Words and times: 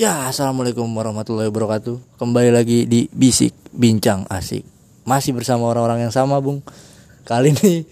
Ya, 0.00 0.32
assalamualaikum 0.32 0.88
warahmatullahi 0.88 1.52
wabarakatuh. 1.52 2.16
Kembali 2.16 2.48
lagi 2.54 2.88
di 2.88 3.04
Bisik 3.12 3.52
Bincang 3.68 4.24
Asik. 4.32 4.64
Masih 5.04 5.36
bersama 5.36 5.68
orang-orang 5.68 6.08
yang 6.08 6.14
sama, 6.14 6.40
Bung. 6.40 6.64
Kali 7.28 7.52
ini 7.52 7.84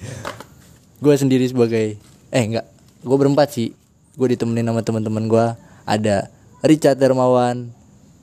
gue 1.04 1.14
sendiri 1.20 1.44
sebagai 1.44 2.00
eh 2.32 2.42
enggak, 2.48 2.64
gue 3.04 3.16
berempat 3.18 3.52
sih. 3.52 3.76
Gue 4.16 4.32
ditemenin 4.32 4.72
sama 4.72 4.80
teman-teman 4.80 5.28
gue. 5.28 5.46
Ada 5.84 6.32
Richard 6.64 6.96
Dermawan, 6.96 7.68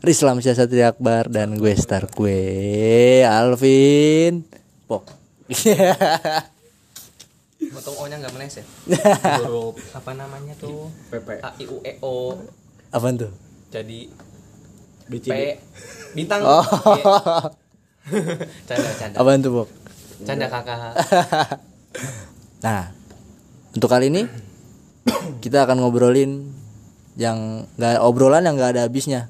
Rislam 0.01 0.41
Syasatri 0.41 0.81
Akbar 0.81 1.29
dan 1.29 1.53
gue 1.59 1.73
star 1.77 2.09
gue 2.09 3.21
Alvin 3.21 4.47
Pok. 4.89 5.05
Potong 7.71 7.95
O 7.97 8.04
nya 8.05 8.20
nggak 8.20 8.34
meleset. 8.36 8.66
Huruf 9.41 9.79
apa 9.98 10.11
namanya 10.13 10.54
tuh? 10.59 10.91
PP. 11.09 11.29
A 11.41 11.50
I 11.55 11.66
U 11.70 11.77
E 11.81 11.93
O. 12.04 12.36
Apaan 12.91 13.16
tuh? 13.16 13.31
Jadi 13.71 14.11
BCD. 15.08 15.31
P 15.31 15.35
bintang. 16.13 16.44
Oh. 16.44 16.62
Canda 18.70 18.91
canda. 19.02 19.17
Apaan 19.17 19.41
tuh, 19.41 19.63
Pok? 19.63 19.70
Canda 20.25 20.48
kakak. 20.49 20.94
Nah, 22.66 22.89
untuk 23.77 23.86
kali 23.86 24.09
ini 24.09 24.25
kita 25.38 25.70
akan 25.70 25.86
ngobrolin 25.86 26.50
yang 27.13 27.70
nggak 27.77 28.02
obrolan 28.02 28.41
yang 28.41 28.58
nggak 28.58 28.73
ada 28.73 28.89
habisnya. 28.89 29.30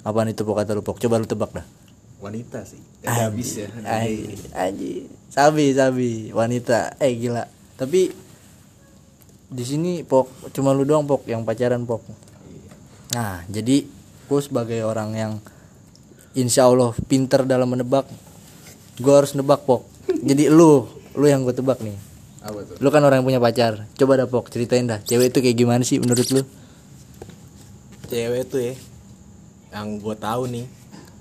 Apaan 0.00 0.32
itu 0.32 0.48
pok 0.48 0.56
kata 0.56 0.72
lu 0.72 0.80
pok? 0.80 0.96
Coba 0.96 1.20
lu 1.20 1.28
tebak 1.28 1.52
dah. 1.52 1.66
Wanita 2.24 2.64
sih. 2.64 2.80
Ada 3.04 3.28
habis 3.28 3.52
ya. 3.52 3.68
Ay, 3.84 4.32
anji. 4.56 5.12
Sabi, 5.28 5.76
sabi, 5.76 6.32
wanita. 6.32 6.96
Eh 6.96 7.20
gila. 7.20 7.44
Tapi 7.80 8.12
di 9.50 9.64
sini 9.64 10.04
pok 10.04 10.52
cuma 10.52 10.76
lu 10.76 10.84
doang 10.84 11.08
pok 11.08 11.24
yang 11.24 11.48
pacaran 11.48 11.88
pok. 11.88 12.04
Nah, 13.16 13.40
jadi 13.48 13.88
gue 14.28 14.40
sebagai 14.44 14.84
orang 14.84 15.16
yang 15.16 15.32
insya 16.36 16.68
Allah 16.68 16.92
pinter 17.08 17.48
dalam 17.48 17.72
menebak, 17.72 18.04
gue 19.00 19.14
harus 19.16 19.32
nebak 19.32 19.64
pok. 19.64 19.88
Jadi 20.12 20.52
lu, 20.52 20.84
lu 21.16 21.24
yang 21.24 21.40
gue 21.42 21.56
tebak 21.56 21.80
nih. 21.80 21.96
Apa 22.44 22.68
tuh? 22.68 22.76
Lu 22.78 22.88
kan 22.92 23.00
orang 23.00 23.24
yang 23.24 23.26
punya 23.26 23.40
pacar. 23.40 23.88
Coba 23.96 24.20
dah 24.20 24.28
pok 24.28 24.52
ceritain 24.52 24.84
dah. 24.84 25.00
Cewek 25.00 25.32
itu 25.32 25.40
kayak 25.40 25.56
gimana 25.56 25.82
sih 25.82 25.96
menurut 25.98 26.28
lu? 26.30 26.44
Cewek 28.12 28.44
tuh 28.46 28.60
ya. 28.60 28.74
Yang 29.72 29.88
gue 30.04 30.14
tahu 30.20 30.42
nih, 30.52 30.66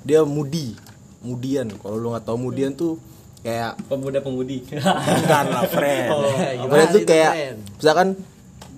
dia 0.03 0.21
mudi. 0.27 0.75
Mudian. 1.23 1.71
Kalau 1.71 1.95
lu 1.95 2.11
nggak 2.11 2.27
tahu 2.27 2.37
mudian 2.37 2.75
tuh 2.75 2.99
kayak 3.39 3.79
Pemuda 3.87 4.19
pemudi. 4.19 4.63
bukan 4.67 5.45
lah 5.47 5.65
friend. 5.67 6.09
Oh, 6.11 6.23
gimana 6.67 6.83
tuh 6.91 7.01
itu, 7.01 7.07
kayak 7.07 7.31
friend? 7.31 7.57
misalkan 7.79 8.07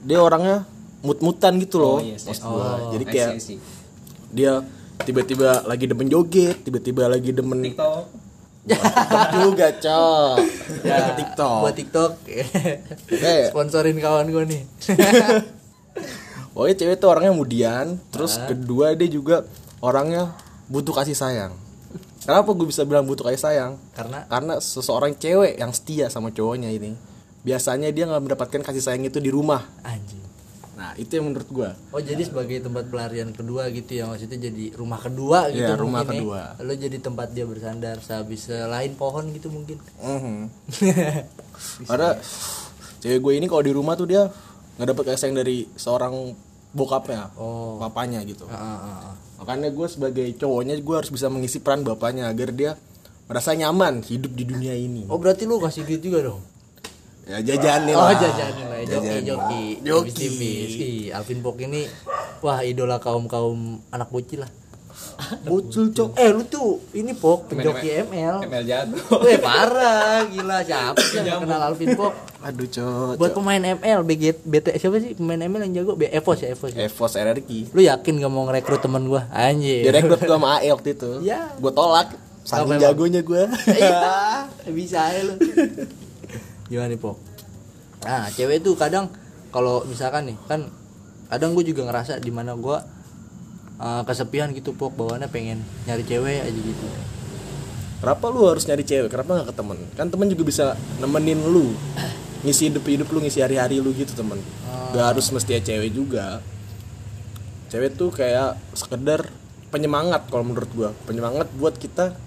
dia 0.05 0.19
orangnya 0.21 0.57
mut-mutan 1.01 1.57
gitu 1.57 1.81
loh. 1.81 1.97
Oh, 1.97 2.01
yes, 2.01 2.25
yes. 2.25 2.37
maksud 2.37 2.43
gua. 2.45 2.61
Oh, 2.61 2.77
Jadi 2.93 3.05
I 3.05 3.11
kayak 3.11 3.29
see, 3.37 3.37
I 3.37 3.43
see. 3.43 3.59
dia 4.29 4.51
tiba-tiba 5.01 5.65
lagi 5.65 5.85
demen 5.89 6.07
joget, 6.09 6.61
tiba-tiba 6.61 7.09
lagi 7.09 7.33
demen 7.33 7.73
TikTok. 7.73 8.05
Juga, 9.41 9.73
Cok. 9.73 10.37
Ya, 10.85 11.17
TikTok. 11.17 11.59
Buat 11.65 11.73
TikTok. 11.73 12.11
Sponsorin 13.49 13.97
kawan 13.97 14.29
gue 14.29 14.43
nih. 14.45 14.61
Pokoknya 16.51 16.75
cewek 16.77 16.99
tuh 16.99 17.09
orangnya 17.09 17.33
mudian 17.33 17.87
Terus 18.11 18.35
kedua 18.43 18.91
dia 18.93 19.07
juga 19.07 19.47
orangnya 19.79 20.35
butuh 20.67 20.91
kasih 20.91 21.15
sayang 21.15 21.55
Kenapa 22.21 22.53
gue 22.53 22.63
bisa 22.63 22.85
bilang 22.85 23.03
butuh 23.03 23.25
kasih 23.25 23.41
sayang? 23.41 23.71
Karena 23.91 24.23
Karena 24.25 24.53
seseorang 24.57 25.13
cewek 25.13 25.57
yang 25.57 25.73
setia 25.73 26.05
sama 26.07 26.29
cowoknya 26.29 26.69
ini 26.69 26.93
Biasanya 27.41 27.89
dia 27.89 28.05
nggak 28.05 28.21
mendapatkan 28.21 28.61
kasih 28.61 28.79
sayang 28.79 29.01
itu 29.03 29.17
di 29.17 29.33
rumah 29.33 29.65
anjing. 29.81 30.21
Nah 30.77 30.93
itu 30.93 31.13
yang 31.13 31.29
menurut 31.29 31.45
gue 31.45 31.69
Oh 31.89 31.97
jadi 31.97 32.21
sebagai 32.21 32.61
tempat 32.61 32.85
pelarian 32.87 33.29
kedua 33.31 33.69
gitu 33.69 33.91
ya 33.91 34.05
maksudnya 34.05 34.37
jadi 34.39 34.73
rumah 34.73 34.97
kedua 34.97 35.49
gitu 35.49 35.65
Iya, 35.65 35.77
rumah 35.77 36.01
mungkin 36.01 36.21
kedua. 36.21 36.41
ya. 36.53 36.63
Lo 36.63 36.73
jadi 36.73 36.97
tempat 36.97 37.33
dia 37.33 37.45
bersandar 37.45 37.97
sehabis 37.97 38.45
selain 38.45 38.93
pohon 38.93 39.29
gitu 39.33 39.49
mungkin. 39.49 39.81
Mhm. 39.97 40.37
Karena 41.89 42.17
cewek 42.97 43.19
gue 43.19 43.33
ini 43.33 43.45
kalau 43.45 43.61
di 43.61 43.73
rumah 43.73 43.93
tuh 43.93 44.05
dia 44.05 44.29
nggak 44.77 44.87
dapat 44.87 45.03
kasih 45.07 45.19
sayang 45.19 45.37
dari 45.37 45.65
seorang 45.73 46.13
bokapnya 46.71 47.31
Oh. 47.35 47.75
Bapaknya 47.77 48.23
gitu 48.23 48.47
Ah, 48.47 48.55
ah, 48.55 48.79
ah, 48.79 48.97
ah. 49.11 49.15
Makanya 49.37 49.69
gue 49.69 49.87
sebagai 49.87 50.27
cowoknya 50.35 50.75
gue 50.75 50.95
harus 50.95 51.09
bisa 51.09 51.27
mengisi 51.27 51.57
peran 51.57 51.81
bapaknya 51.81 52.27
Agar 52.27 52.51
dia 52.51 52.77
merasa 53.25 53.51
nyaman 53.51 54.01
hidup 54.01 54.31
di 54.31 54.43
dunia 54.43 54.71
ini 54.71 55.07
Oh 55.07 55.17
berarti 55.17 55.43
lu 55.43 55.57
kasih 55.57 55.83
duit 55.83 55.99
juga 55.99 56.23
dong? 56.23 56.41
Ya 57.23 57.37
jajanin 57.39 57.93
Oh 57.93 58.01
lah. 58.01 58.17
jajanin 58.17 58.65
lah, 58.65 58.79
joki 58.81 59.07
Jajanin. 59.07 59.23
joki, 59.23 59.63
Joki. 59.79 60.27
Ih, 60.81 61.05
Alvin 61.11 61.39
Pok 61.39 61.57
ini 61.61 61.85
wah 62.41 62.59
idola 62.61 62.97
kaum 62.97 63.29
kaum 63.29 63.59
anak 63.87 64.09
bocil 64.09 64.41
lah. 64.41 64.51
Bocil 65.47 65.91
cok. 65.95 66.17
Eh 66.17 66.29
lu 66.31 66.43
tuh 66.45 66.81
ini 66.95 67.11
Pok 67.15 67.51
penjoki 67.51 68.03
ML. 68.07 68.45
ML 68.45 68.63
jago. 68.67 68.99
Weh 69.23 69.37
parah 69.39 70.25
gila 70.27 70.61
siapa 70.65 70.99
sih 71.01 71.17
yang 71.25 71.39
nggak 71.39 71.39
kenal 71.47 71.61
Alvin 71.71 71.89
Pok? 71.95 72.13
Aduh 72.41 72.67
cok. 72.67 73.15
Buat 73.17 73.31
pemain 73.37 73.61
ML 73.61 73.99
BG 74.03 74.23
BT 74.43 74.67
siapa 74.81 74.97
sih 74.99 75.11
pemain 75.15 75.39
ML 75.39 75.61
yang 75.69 75.73
jago? 75.83 75.93
B 75.95 76.09
Evos 76.09 76.39
ya 76.41 76.51
Evos. 76.53 76.71
ya? 76.73 76.85
Evos 76.87 77.11
RRQ. 77.15 77.49
Lu 77.75 77.81
yakin 77.81 78.13
gak 78.19 78.31
mau 78.31 78.43
ngerekrut 78.49 78.81
temen 78.81 79.03
gua? 79.07 79.27
Anjir. 79.31 79.85
Direkrut 79.87 80.19
gua 80.23 80.37
sama 80.37 80.47
AE 80.59 80.69
waktu 80.73 80.89
itu. 80.97 81.11
Iya. 81.23 81.55
Gua 81.61 81.71
tolak. 81.71 82.13
Saking 82.41 82.81
jagonya 82.81 83.21
gua. 83.21 83.45
Iya, 83.69 84.01
bisa 84.77 85.13
aja 85.13 85.21
lu. 85.29 85.37
Gimana 86.65 86.89
nih, 86.89 86.97
Pok? 86.97 87.15
Nah, 88.01 88.25
cewek 88.33 88.65
tuh 88.65 88.73
kadang 88.73 89.13
kalau 89.53 89.85
misalkan 89.85 90.33
nih, 90.33 90.37
kan 90.49 90.65
kadang 91.29 91.53
gue 91.53 91.61
juga 91.61 91.85
ngerasa 91.85 92.17
di 92.17 92.33
mana 92.33 92.57
gua 92.57 92.81
uh, 93.81 94.05
kesepian 94.05 94.53
gitu, 94.53 94.71
Pok, 94.71 94.93
bawaannya 94.93 95.27
pengen 95.27 95.57
nyari 95.83 96.05
cewek 96.05 96.39
aja 96.39 96.53
gitu. 96.53 96.85
Kenapa 97.97 98.25
lu 98.29 98.45
harus 98.45 98.63
nyari 98.63 98.81
cewek? 98.81 99.09
Kenapa 99.09 99.41
gak 99.41 99.49
ke 99.49 99.55
temen? 99.55 99.77
Kan 99.93 100.07
temen 100.07 100.25
juga 100.25 100.43
bisa 100.43 100.65
nemenin 100.97 101.41
lu. 101.43 101.73
Ngisi 102.41 102.69
hidup 102.69 102.81
hidup 102.83 103.07
lu, 103.09 103.21
ngisi 103.21 103.41
hari-hari 103.41 103.77
lu 103.77 103.89
gitu 103.91 104.13
temen. 104.13 104.41
Gak 104.91 105.05
harus 105.13 105.29
mesti 105.29 105.53
ya 105.53 105.61
cewek 105.63 105.91
juga. 105.91 106.41
Cewek 107.69 107.93
tuh 107.93 108.09
kayak 108.09 108.57
sekedar 108.73 109.29
penyemangat 109.69 110.25
kalau 110.27 110.41
menurut 110.43 110.67
gua. 110.71 110.89
Penyemangat 111.05 111.47
buat 111.53 111.73
kita 111.73 112.17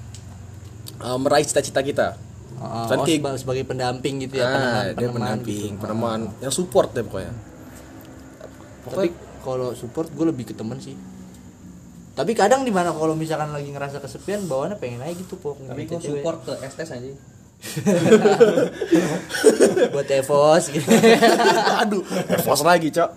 uh, 0.98 1.18
meraih 1.18 1.42
cita-cita 1.42 1.82
kita. 1.82 2.06
Uh, 2.54 2.86
Kan 2.86 2.96
oh, 2.96 3.04
kayak- 3.04 3.18
seba- 3.18 3.36
sebagai 3.36 3.64
pendamping 3.66 4.22
gitu 4.22 4.38
ya, 4.38 4.46
Ah, 4.46 4.52
peneman, 4.52 4.84
dia 4.86 4.94
peneman 4.94 5.12
pendamping, 5.12 5.70
gitu. 5.74 5.82
peneman 5.82 6.20
yang 6.38 6.52
support 6.54 6.94
deh 6.94 7.02
pokoknya. 7.02 7.34
Tapi 8.86 9.08
kalau 9.42 9.74
support 9.74 10.06
gue 10.08 10.22
lebih 10.24 10.44
ke 10.46 10.54
temen 10.54 10.78
sih. 10.78 10.94
Tapi 12.14 12.32
kadang 12.32 12.62
di 12.62 12.70
mana 12.70 12.94
kalau 12.94 13.12
misalkan 13.12 13.50
lagi 13.50 13.74
ngerasa 13.74 13.98
kesepian 13.98 14.46
bawaannya 14.46 14.78
pengen 14.78 15.02
aja 15.02 15.14
gitu, 15.14 15.34
Pok. 15.34 15.66
Tapi 15.66 15.82
cewek. 15.90 16.22
support 16.22 16.38
ke 16.46 16.52
estes 16.62 16.90
aja. 16.90 17.10
buat 19.94 20.06
Evos 20.06 20.64
gitu. 20.68 20.84
Aduh, 21.82 22.04
Evos 22.30 22.60
lagi, 22.62 22.92
Cok. 22.92 23.10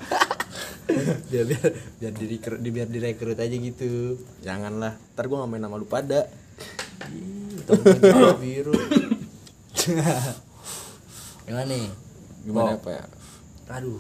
biar 1.28 1.44
biar 1.44 1.68
biar 2.00 2.14
direkrut 2.16 2.60
biar 2.64 2.88
direkrut 2.88 3.36
aja 3.36 3.52
gitu 3.52 4.16
Janganlah, 4.40 4.96
ntar 5.14 5.28
gue 5.28 5.36
gak 5.36 5.52
main 5.52 5.60
nama 5.60 5.76
lu 5.76 5.84
pada 5.84 6.32
biru 8.40 8.72
gimana 11.44 11.68
nih 11.68 11.92
Gimana 12.48 12.76
Pok? 12.76 12.80
apa 12.80 12.90
ya? 12.96 13.04
aduh 13.68 14.00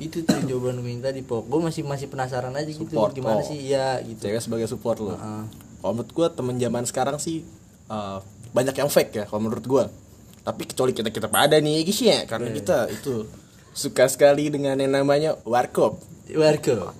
itu 0.00 0.24
tuh 0.24 0.40
jawaban 0.48 0.80
gue 0.80 0.90
yang 0.90 1.04
tadi 1.04 1.20
pok. 1.20 1.44
Gue 1.46 1.60
masih 1.60 1.84
masih 1.84 2.08
penasaran 2.08 2.50
aja 2.56 2.66
gitu 2.66 2.88
Support, 2.88 3.12
gimana 3.12 3.40
sih? 3.44 3.56
Iya 3.60 4.00
gitu. 4.00 4.24
Cewek 4.24 4.40
sebagai 4.40 4.66
support 4.66 4.96
lu. 4.98 5.12
Heeh. 5.12 5.42
Kalau 5.80 5.92
menurut 5.92 6.12
gue 6.12 6.26
temen 6.32 6.56
zaman 6.56 6.84
sekarang 6.84 7.16
sih 7.16 7.40
uh, 7.88 8.20
Banyak 8.52 8.76
yang 8.76 8.92
fake 8.92 9.12
ya 9.16 9.24
kalau 9.24 9.48
menurut 9.48 9.64
gue 9.64 9.84
Tapi 10.40 10.62
kecuali 10.68 10.92
kita-kita 10.92 11.28
pada 11.28 11.56
nih 11.56 11.84
guys 11.84 12.00
ya. 12.00 12.18
Karena 12.24 12.48
kita 12.50 12.88
itu 12.88 13.28
suka 13.70 14.08
sekali 14.08 14.50
dengan 14.50 14.74
yang 14.76 14.92
namanya 14.92 15.36
warkop. 15.44 16.00
Warga 16.32 16.90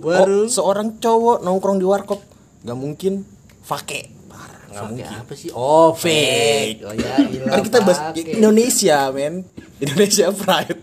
Oh, 0.00 0.08
warung 0.08 0.48
seorang 0.48 0.96
cowok 0.96 1.44
nongkrong 1.44 1.76
di 1.76 1.84
warkop 1.84 2.24
Gak 2.64 2.76
mungkin 2.76 3.24
fake. 3.60 4.28
Parah, 4.28 4.62
gak 4.72 4.84
mungkin. 4.88 5.04
apa 5.12 5.32
sih? 5.36 5.48
Oh 5.52 5.92
fake. 5.92 6.80
Oh 6.84 6.94
ya 6.96 7.20
gila 7.24 7.44
Kan 7.52 7.60
kita 7.64 7.78
bahas. 7.84 8.00
Indonesia 8.16 9.12
men. 9.12 9.44
Indonesia 9.80 10.32
pride. 10.32 10.80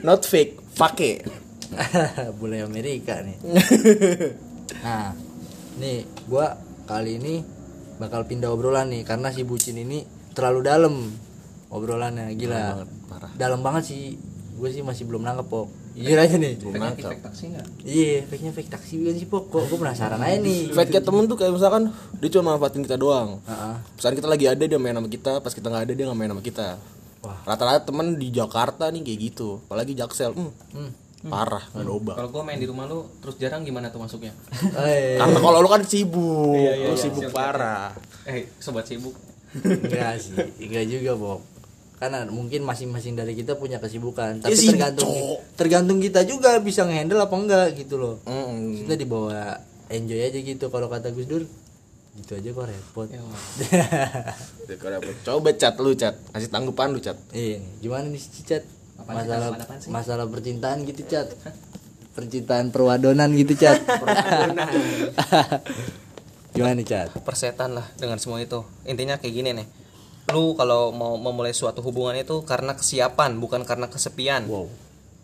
Not 0.00 0.24
fake, 0.24 0.56
fake 0.80 1.12
bule 2.40 2.64
Amerika 2.64 3.20
nih. 3.20 3.36
Nah 4.80 5.12
nih 5.76 6.06
gua 6.24 6.56
kali 6.86 7.18
ini 7.18 7.42
bakal 7.98 8.24
pindah 8.24 8.48
obrolan 8.48 8.88
nih 8.88 9.04
karena 9.04 9.28
si 9.28 9.44
bucin 9.44 9.76
ini 9.76 10.02
terlalu 10.32 10.60
dalam 10.64 10.94
obrolannya 11.68 12.32
gila. 12.32 12.54
Dalam 12.56 12.70
banget, 12.72 12.88
parah. 13.06 13.30
dalam 13.36 13.60
banget 13.60 13.84
sih. 13.86 14.02
Gue 14.60 14.68
sih 14.68 14.84
masih 14.84 15.08
belum 15.08 15.24
nangkep 15.24 15.46
pok. 15.48 15.72
Jujur 15.96 16.20
aja 16.20 16.36
nih. 16.36 16.52
Belum 16.60 16.72
Fake 16.72 16.84
nangkep. 16.84 17.08
efek 17.08 17.20
taksi 17.24 17.42
enggak? 17.48 17.66
iya 17.80 18.20
fake 18.28 18.42
nya 18.44 18.52
fake 18.52 18.70
taksi 18.70 18.92
bukan 19.00 19.14
sih 19.16 19.28
pok. 19.28 19.44
Kok 19.48 19.62
gue 19.68 19.78
penasaran 19.80 20.20
aja 20.20 20.36
nih. 20.38 20.60
Fake 20.70 20.90
kayak 20.92 21.04
temen 21.04 21.24
tuh 21.24 21.36
kayak 21.36 21.52
misalkan 21.52 21.82
Dia 22.20 22.28
cuma 22.30 22.54
manfaatin 22.54 22.82
kita 22.84 22.96
doang. 22.96 23.40
Heeh. 23.42 23.74
Misalkan 23.96 24.16
kita 24.16 24.28
lagi 24.28 24.44
ada 24.46 24.64
dia 24.64 24.76
main 24.76 24.92
sama 24.92 25.08
kita. 25.08 25.32
Pas 25.40 25.50
kita 25.50 25.66
nggak 25.66 25.84
ada 25.88 25.92
dia 25.92 26.04
nggak 26.04 26.18
main 26.18 26.30
sama 26.30 26.42
kita. 26.44 26.68
Rata-rata 27.20 27.84
temen 27.84 28.14
di 28.14 28.28
Jakarta 28.28 28.88
nih 28.88 29.02
kayak 29.02 29.18
gitu 29.22 29.60
Apalagi 29.62 29.92
Jaksel 29.92 30.32
hmm. 30.32 30.52
Hmm. 30.72 30.90
parah 31.22 31.60
nggak 31.68 31.82
ada 31.82 31.92
obat 31.92 32.14
Kalau 32.16 32.30
gua 32.30 32.42
main 32.42 32.56
di 32.56 32.64
rumah 32.64 32.84
lu 32.84 33.04
terus 33.20 33.36
jarang 33.36 33.60
gimana 33.60 33.88
tuh 33.88 34.00
masuknya? 34.00 34.32
Eh, 34.74 35.16
karena 35.20 35.36
kalau 35.36 35.58
lu 35.58 35.68
kan 35.68 35.84
sibuk 35.84 36.56
lu 36.56 36.94
sibuk 36.94 37.28
parah 37.28 37.92
Eh, 38.24 38.48
sobat 38.56 38.84
sibuk. 38.84 39.12
enggak 39.52 40.16
sih 40.16 40.32
enggak 40.60 40.86
juga 40.86 41.12
Bob 41.14 41.40
karena 41.98 42.24
mungkin 42.24 42.62
masing-masing 42.62 43.12
dari 43.12 43.34
kita 43.34 43.52
punya 43.54 43.76
kesibukan 43.76 44.40
tapi 44.40 44.56
sibuk, 44.56 44.72
tergantung 44.72 45.10
Cok. 45.12 45.38
tergantung 45.52 45.98
kita 45.98 46.20
juga 46.22 46.56
bisa 46.56 46.82
ngehandle 46.82 47.20
apa 47.20 47.34
enggak 47.34 47.66
gitu 47.74 47.98
loh 47.98 48.14
Mm. 48.24 48.80
kita 48.80 48.94
dibawa 48.96 49.60
enjoy 49.88 50.16
aja 50.16 50.38
gitu 50.38 50.64
kalau 50.66 50.86
kata 50.86 51.10
Gus 51.10 51.26
Dur 51.26 51.44
gitu 52.20 52.36
aja 52.36 52.48
kok 52.52 52.66
repot 52.68 53.08
Ya, 53.14 53.20
Itu 54.68 55.12
coba 55.26 55.50
cat 55.56 55.74
lu 55.80 55.96
cat 55.96 56.14
kasih 56.30 56.52
tanggapan 56.52 56.92
lu 56.92 57.00
cat 57.00 57.16
Iya, 57.32 57.58
gimana 57.80 58.06
nih 58.06 58.20
si 58.20 58.44
Cat? 58.46 58.62
Apaan 59.00 59.24
sih, 59.24 59.32
Masalah 59.32 59.48
apaan 59.56 59.80
masalah 59.88 60.26
percintaan 60.28 60.78
gitu, 60.84 61.02
Cat. 61.08 61.32
Percintaan 62.12 62.68
perwadonan 62.68 63.32
gitu, 63.32 63.56
Cat. 63.56 63.80
gimana 66.54 66.74
nih, 66.76 66.86
Cat? 66.86 67.08
persetan 67.24 67.72
lah 67.72 67.86
dengan 67.96 68.20
semua 68.20 68.44
itu. 68.44 68.60
Intinya 68.84 69.16
kayak 69.16 69.34
gini 69.34 69.50
nih. 69.56 69.66
Lu 70.36 70.52
kalau 70.54 70.92
mau 70.92 71.16
memulai 71.16 71.56
suatu 71.56 71.80
hubungan 71.80 72.14
itu 72.14 72.44
karena 72.44 72.76
kesiapan, 72.76 73.40
bukan 73.40 73.64
karena 73.64 73.88
kesepian. 73.88 74.44
Wow. 74.46 74.68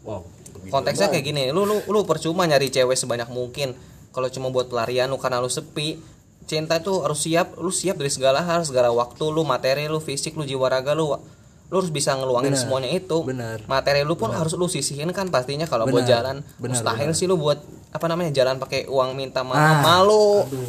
Wow. 0.07 0.23
konteksnya 0.67 1.11
kayak 1.11 1.27
gini 1.27 1.43
lu 1.55 1.63
lu 1.63 1.79
lu 1.87 2.03
percuma 2.07 2.43
nyari 2.43 2.71
cewek 2.75 2.99
sebanyak 2.99 3.31
mungkin 3.31 3.75
kalau 4.11 4.27
cuma 4.31 4.51
buat 4.51 4.67
pelarian 4.67 5.07
lu 5.11 5.19
karena 5.19 5.39
lu 5.39 5.51
sepi 5.51 5.99
cinta 6.47 6.75
itu 6.77 6.95
harus 6.97 7.19
siap 7.21 7.55
lu 7.55 7.69
siap 7.69 7.95
dari 7.95 8.09
segala 8.09 8.41
hal 8.41 8.63
segala 8.63 8.89
waktu 8.89 9.25
lu 9.27 9.43
materi 9.43 9.85
lu 9.85 9.99
fisik 9.99 10.33
lu 10.33 10.43
jiwa 10.43 10.67
raga 10.67 10.93
lu 10.93 11.19
lu 11.67 11.75
harus 11.75 11.91
bisa 11.91 12.15
ngeluangin 12.15 12.51
Benar, 12.51 12.63
semuanya 12.63 12.91
itu 12.93 13.19
benar. 13.21 13.59
materi 13.67 14.01
lu 14.01 14.15
pun 14.15 14.31
harus 14.31 14.55
lu 14.55 14.67
sisihin 14.67 15.11
kan 15.11 15.27
pastinya 15.27 15.67
kalau 15.67 15.83
buat 15.85 16.07
jalan 16.07 16.47
benar, 16.57 16.71
mustahil 16.73 17.11
sih 17.11 17.27
lu 17.27 17.35
buat 17.35 17.59
apa 17.91 18.07
namanya 18.07 18.31
jalan 18.33 18.57
pakai 18.57 18.87
uang 18.87 19.13
minta 19.13 19.43
maaf 19.43 19.59
Ah. 19.59 19.83
malu 19.83 20.47
Aduh, 20.47 20.63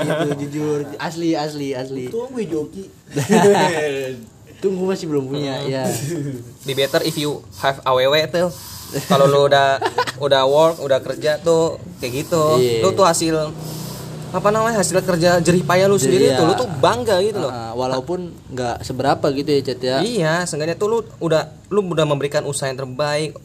gitu 0.08 0.28
jujur. 0.40 0.78
Asli, 0.96 1.36
asli, 1.36 1.72
asli. 1.72 2.08
tunggu 2.08 2.40
joki 2.40 2.88
Tunggu 4.62 4.86
masih 4.86 5.10
belum 5.10 5.26
punya, 5.26 5.58
ya. 5.60 5.82
be 6.62 6.72
better 6.72 7.02
if 7.02 7.18
you 7.18 7.42
have 7.58 7.82
aww 7.82 7.98
tuh 8.26 8.46
kalau 9.04 9.26
lu 9.26 9.40
udah 9.44 9.82
udah 10.16 10.42
work 10.44 10.78
udah 10.78 11.00
kerja 11.00 11.36
tuh 11.38 11.76
kayak 11.98 12.22
gitu 12.22 12.56
Iya. 12.56 12.80
lu 12.80 12.92
tuh 12.92 13.02
hasil 13.02 13.50
apa 14.32 14.48
namanya 14.48 14.76
hasil 14.76 14.96
kerja 14.98 15.38
jerih 15.38 15.60
payah 15.60 15.86
lu 15.86 15.96
sendiri 15.96 16.26
Iya. 16.26 16.36
tuh 16.36 16.44
lu 16.44 16.54
tuh 16.54 16.68
bangga 16.74 17.20
gitu 17.20 17.36
loh 17.38 17.52
walaupun 17.74 18.18
nggak 18.48 18.80
seberapa 18.80 19.28
gitu 19.30 19.50
ya, 19.50 19.60
Cat 19.62 19.80
ya. 19.80 19.96
iya 20.00 20.34
seenggaknya 20.42 20.74
tuh 20.74 20.88
lu 20.88 20.98
udah 21.18 21.42
lu 21.68 21.84
udah 21.86 22.02
memberikan 22.02 22.42
usaha 22.42 22.64
yang 22.64 22.78
terbaik 22.78 23.36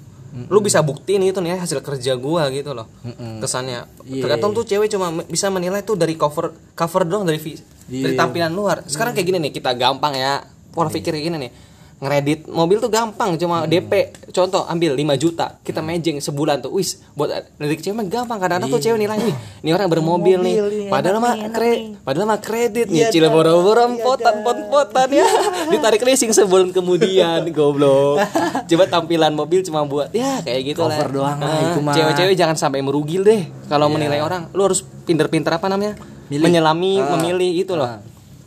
lu 0.45 0.59
bisa 0.59 0.79
buktiin 0.79 1.23
itu 1.23 1.37
nih 1.37 1.57
hasil 1.57 1.81
kerja 1.81 2.13
gua 2.15 2.47
gitu 2.49 2.71
loh 2.71 2.85
Mm-mm. 3.01 3.39
kesannya 3.39 3.83
Iya. 4.01 4.21
tergantung 4.21 4.53
tuh 4.53 4.63
cewek 4.63 4.87
cuma 4.87 5.09
bisa 5.23 5.47
menilai 5.47 5.81
tuh 5.81 5.93
dari 5.93 6.13
cover 6.13 6.49
cover 6.71 7.03
doang 7.03 7.23
dari 7.23 7.37
vi- 7.37 7.59
dari 7.83 8.13
Iya. 8.13 8.17
tampilan 8.17 8.51
luar 8.51 8.85
sekarang 8.85 9.11
kayak 9.11 9.25
gini 9.25 9.39
nih 9.41 9.51
kita 9.51 9.73
gampang 9.73 10.13
ya 10.13 10.39
pola 10.69 10.87
pikir 10.87 11.11
kayak 11.11 11.25
gini 11.25 11.37
nih 11.39 11.51
ngeredit 11.97 12.45
mobil 12.45 12.77
tuh 12.77 12.87
gampang 12.87 13.33
cuma 13.35 13.57
Hmm. 13.59 13.69
DP 13.71 13.91
contoh 14.29 14.61
ambil 14.63 14.93
5 14.93 15.17
juta 15.17 15.57
kita 15.59 15.81
mejeng 15.81 16.17
sebulan 16.17 16.61
tuh 16.61 16.69
wis 16.71 17.01
buat 17.11 17.25
lirik 17.57 17.81
cewek 17.81 17.95
mah 17.95 18.05
gampang 18.05 18.37
kadang-kadang 18.37 18.69
tuh 18.69 18.77
cewek 18.79 18.99
nilai 18.99 19.17
nih 19.19 19.33
ini 19.59 19.69
orang 19.71 19.89
bermobil 19.89 20.37
nih 20.37 20.53
Iya. 20.53 20.61
Mobil 20.61 20.77
nih, 20.77 20.87
padahal 20.87 21.17
mah 21.17 21.33
nih, 21.33 21.41
enak 21.41 21.51
kre 21.51 21.71
nih. 21.71 21.81
padahal 21.99 22.25
mah 22.27 22.39
kredit 22.39 22.85
Iya 22.85 22.93
nyicil 23.09 23.23
dah. 23.23 23.31
boro-boro 23.31 23.85
Iya 23.87 24.03
potan 24.03 24.35
pot-potan 24.39 25.09
ya 25.11 25.25
ditarik 25.73 26.01
leasing 26.01 26.29
sebulan 26.31 26.69
kemudian 26.69 27.41
goblok 27.57 28.21
coba 28.63 28.83
tampilan 28.87 29.33
mobil 29.33 29.59
cuma 29.61 29.81
buat 29.81 30.09
ya 30.11 30.37
kayak 30.39 30.61
gitu 30.67 30.81
lah 30.81 30.93
Cover 30.93 31.09
doang 31.11 31.37
lah, 31.37 31.49
Ah, 31.49 31.61
itu 31.67 31.79
mah. 31.81 31.93
cewek-cewek 31.93 32.35
jangan 32.35 32.53
sampai 32.55 32.79
merugil 32.79 33.21
deh 33.21 33.41
kalau 33.65 33.89
menilai 33.89 34.19
orang 34.19 34.53
lu 34.53 34.61
harus 34.61 34.79
pinter-pinter 35.03 35.49
apa 35.51 35.65
namanya 35.65 35.97
Milih. 36.27 36.45
menyelami 36.45 36.93
Ah. 36.95 37.17
memilih 37.17 37.57
itu 37.57 37.73
loh 37.73 37.89
Ah. 37.89 38.05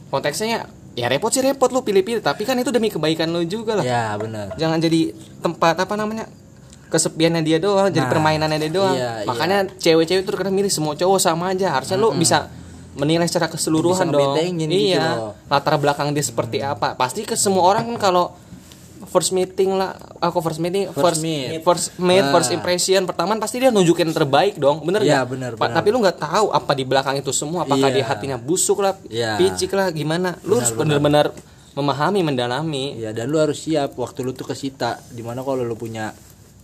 konteksnya 0.09 0.71
ya 1.01 1.09
repot 1.09 1.29
sih 1.29 1.41
repot 1.41 1.69
lu 1.69 1.81
pilih-pilih 1.81 2.21
tapi 2.21 2.45
kan 2.45 2.55
itu 2.55 2.69
demi 2.69 2.89
kebaikan 2.89 3.27
lu 3.27 3.41
juga 3.43 3.75
lah. 3.75 3.85
Ya, 3.85 4.13
benar. 4.15 4.53
jangan 4.55 4.77
jadi 4.77 5.11
tempat 5.41 5.75
apa 5.79 5.95
namanya 5.95 6.29
kesepiannya 6.87 7.41
dia 7.41 7.57
doang 7.57 7.87
jadi 7.89 8.03
Nah, 8.03 8.11
permainannya 8.11 8.59
dia 8.59 8.73
doang. 8.73 8.93
iya, 8.93 9.23
makanya 9.23 9.71
cewek-cewek 9.73 10.21
itu 10.21 10.31
kadang 10.33 10.53
milih 10.53 10.69
semua 10.69 10.93
cowok 10.93 11.19
sama 11.19 11.51
aja. 11.51 11.71
Harusnya 11.71 11.97
lu 11.97 12.11
bisa 12.13 12.51
menilai 12.91 13.25
secara 13.25 13.47
keseluruhan 13.47 14.11
Bisa 14.11 14.19
dong. 14.35 14.35
gitu 14.59 14.73
iya 14.75 15.15
loh. 15.15 15.33
latar 15.47 15.79
belakang 15.79 16.11
dia 16.11 16.21
seperti 16.21 16.59
apa. 16.59 16.99
Pasti 16.99 17.23
ke 17.23 17.39
semua 17.39 17.63
orang 17.65 17.95
kan 17.95 18.11
kalau 18.11 18.35
first 19.11 19.31
meeting 19.31 19.71
lah 19.73 19.93
aku 20.17 20.39
first 20.39 20.59
meeting 20.59 20.87
First 20.89 21.19
first 21.19 21.21
meet. 21.21 21.61
first 21.61 21.87
meet 21.99 22.23
Nah. 22.23 22.31
first 22.31 22.51
impression 22.51 23.03
pertama 23.03 23.35
pasti 23.37 23.59
dia 23.59 23.69
nunjukin 23.69 24.09
terbaik 24.09 24.55
dong 24.57 24.81
bener 24.81 25.03
nggak? 25.03 25.25
bener, 25.29 25.53
bener. 25.55 25.75
tapi 25.75 25.89
lu 25.89 25.99
nggak 25.99 26.17
tahu 26.17 26.47
apa 26.49 26.73
di 26.73 26.85
belakang 26.85 27.17
itu 27.17 27.31
semua 27.31 27.63
apakah 27.63 27.87
Iya. 27.87 27.97
dia 27.97 28.05
hatinya 28.07 28.37
busuk 28.37 28.79
lah 28.79 28.95
Iya. 29.05 29.35
picik 29.37 29.71
lah 29.73 29.91
gimana 29.91 30.39
lu 30.43 30.57
harus 30.57 30.71
bener-bener 30.71 31.35
memahami 31.73 32.23
mendalami 32.23 32.95
Ya 32.97 33.11
dan 33.11 33.27
lu 33.27 33.37
harus 33.37 33.59
siap 33.59 33.95
waktu 33.95 34.23
lu 34.23 34.31
tuh 34.31 34.43
kesita 34.45 35.03
di 35.09 35.21
mana 35.21 35.41
kalau 35.41 35.61
lu 35.61 35.75
punya 35.75 36.15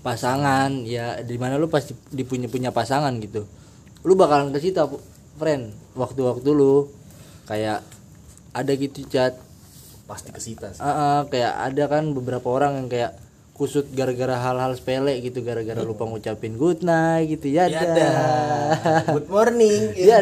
pasangan 0.00 0.70
ya 0.82 1.18
di 1.20 1.34
mana 1.34 1.54
lu 1.54 1.66
pasti 1.66 1.90
dipunya 2.08 2.46
punya 2.46 2.70
pasangan 2.70 3.10
gitu 3.16 3.42
lu 4.02 4.14
bakalan 4.14 4.50
kesita 4.50 4.86
friend 5.34 5.74
waktu-waktu 5.92 6.46
lu 6.48 6.86
kayak 7.44 7.82
ada 8.52 8.72
gitu 8.72 9.02
chat 9.04 9.34
pasti 10.06 10.30
kesita 10.30 10.70
sih. 10.72 10.82
Ah, 10.82 10.90
ah, 10.90 11.20
kayak 11.26 11.52
ada 11.52 11.84
kan 11.90 12.14
beberapa 12.14 12.46
orang 12.50 12.78
yang 12.80 12.88
kayak 12.88 13.12
kusut 13.56 13.88
gara-gara 13.96 14.36
hal-hal 14.36 14.76
sepele 14.76 15.16
gitu 15.24 15.40
gara-gara 15.40 15.80
lupa 15.80 16.04
ngucapin 16.04 16.60
good 16.60 16.84
night 16.84 17.24
gitu 17.24 17.48
ya 17.48 17.72
dah. 17.72 17.88
good 19.16 19.32
morning 19.32 19.96
ya 19.96 20.20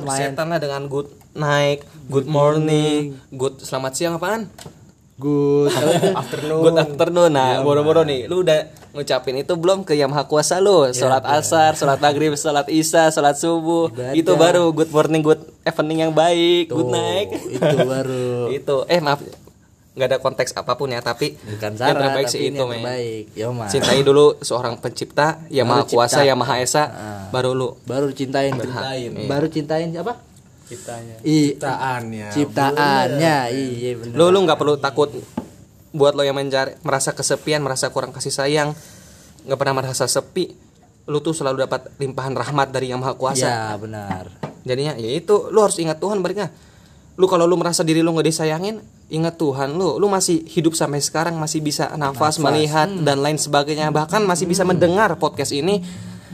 main. 0.00 0.32
Setan 0.32 0.48
lah 0.48 0.56
dengan 0.56 0.88
good 0.88 1.12
night 1.36 1.84
good 2.08 2.24
morning 2.24 3.12
good 3.28 3.60
selamat 3.60 3.92
siang 3.92 4.16
apaan 4.16 4.48
good 5.16 5.70
afternoon. 6.12 6.60
good 6.60 6.76
afternoon. 6.76 7.30
Nah 7.30 7.62
boro-boro 7.62 8.02
nih 8.02 8.26
lu 8.26 8.42
udah 8.42 8.66
ngucapin 8.90 9.38
itu 9.38 9.54
belum 9.54 9.82
ke 9.82 9.94
yang 9.94 10.10
maha 10.10 10.26
kuasa 10.26 10.58
lu? 10.58 10.90
Sholat 10.90 11.22
asar 11.22 11.74
sholat 11.74 11.98
maghrib 11.98 12.34
sholat 12.34 12.66
isya 12.66 13.08
sholat 13.08 13.38
subuh. 13.38 13.90
Ibadah. 13.90 14.12
itu 14.12 14.32
baru 14.34 14.64
good 14.70 14.90
morning 14.90 15.22
good 15.22 15.42
evening 15.62 15.98
yang 16.00 16.12
baik 16.12 16.68
good 16.68 16.82
Tuh, 16.84 16.90
night. 16.90 17.28
itu 17.30 17.76
baru. 17.80 18.26
Itu. 18.58 18.76
Eh 18.86 18.98
maaf 18.98 19.22
nggak 19.94 20.08
ada 20.10 20.18
konteks 20.18 20.58
apa 20.58 20.74
pun 20.74 20.90
ya 20.90 20.98
tapi 20.98 21.38
bukan 21.38 21.78
yang 21.78 21.94
terbaik 21.94 22.26
sih 22.26 22.50
itu 22.50 22.66
men. 22.66 22.82
mas 22.82 23.70
cintai 23.70 24.02
dulu 24.02 24.34
seorang 24.42 24.74
pencipta 24.74 25.38
yang 25.54 25.70
maha 25.70 25.86
kuasa 25.86 26.26
yang 26.26 26.34
maha 26.34 26.58
esa 26.58 26.90
Ah. 26.90 27.30
baru 27.30 27.54
lu. 27.54 27.78
Baru 27.86 28.10
cintain. 28.10 28.50
Cintain. 28.58 29.14
baru 29.30 29.46
cintain 29.46 29.94
apa 29.94 30.18
kitanya 30.64 31.16
I, 31.22 31.56
ciptaannya. 31.56 32.28
Ciptaannya 32.32 33.36
iya 33.52 33.90
benar 34.00 34.16
lu 34.16 34.24
lu 34.32 34.38
nggak 34.44 34.58
perlu 34.58 34.74
takut 34.80 35.12
buat 35.94 36.16
lo 36.16 36.26
yang 36.26 36.34
mencari 36.34 36.74
merasa 36.82 37.14
kesepian 37.14 37.62
merasa 37.62 37.92
kurang 37.94 38.10
kasih 38.10 38.34
sayang 38.34 38.74
nggak 39.44 39.58
pernah 39.60 39.84
merasa 39.84 40.08
sepi 40.08 40.50
lu 41.04 41.20
tuh 41.20 41.36
selalu 41.36 41.68
dapat 41.68 41.92
limpahan 42.00 42.32
rahmat 42.32 42.72
dari 42.72 42.88
yang 42.88 42.96
maha 42.96 43.12
kuasa. 43.12 43.44
Ya 43.44 43.76
benar. 43.76 44.32
Jadinya 44.64 44.96
ya 44.96 45.12
itu 45.12 45.52
lu 45.52 45.60
harus 45.60 45.76
ingat 45.76 46.00
Tuhan 46.00 46.24
baliknya 46.24 46.48
lu 47.14 47.30
kalau 47.30 47.46
lu 47.46 47.54
merasa 47.54 47.86
diri 47.86 48.02
lu 48.02 48.10
nggak 48.10 48.26
disayangin 48.26 48.80
ingat 49.12 49.36
Tuhan 49.36 49.76
lu. 49.76 50.00
Lu 50.00 50.08
masih 50.08 50.42
hidup 50.48 50.72
sampai 50.74 50.98
sekarang 51.04 51.36
masih 51.36 51.60
bisa 51.60 51.92
nafas, 51.94 52.40
melihat 52.40 52.88
dan 53.04 53.20
lain 53.20 53.36
sebagainya. 53.38 53.92
Bahkan 53.92 54.24
masih 54.24 54.48
bisa 54.48 54.64
mendengar 54.64 55.14
podcast 55.20 55.52
ini 55.54 55.84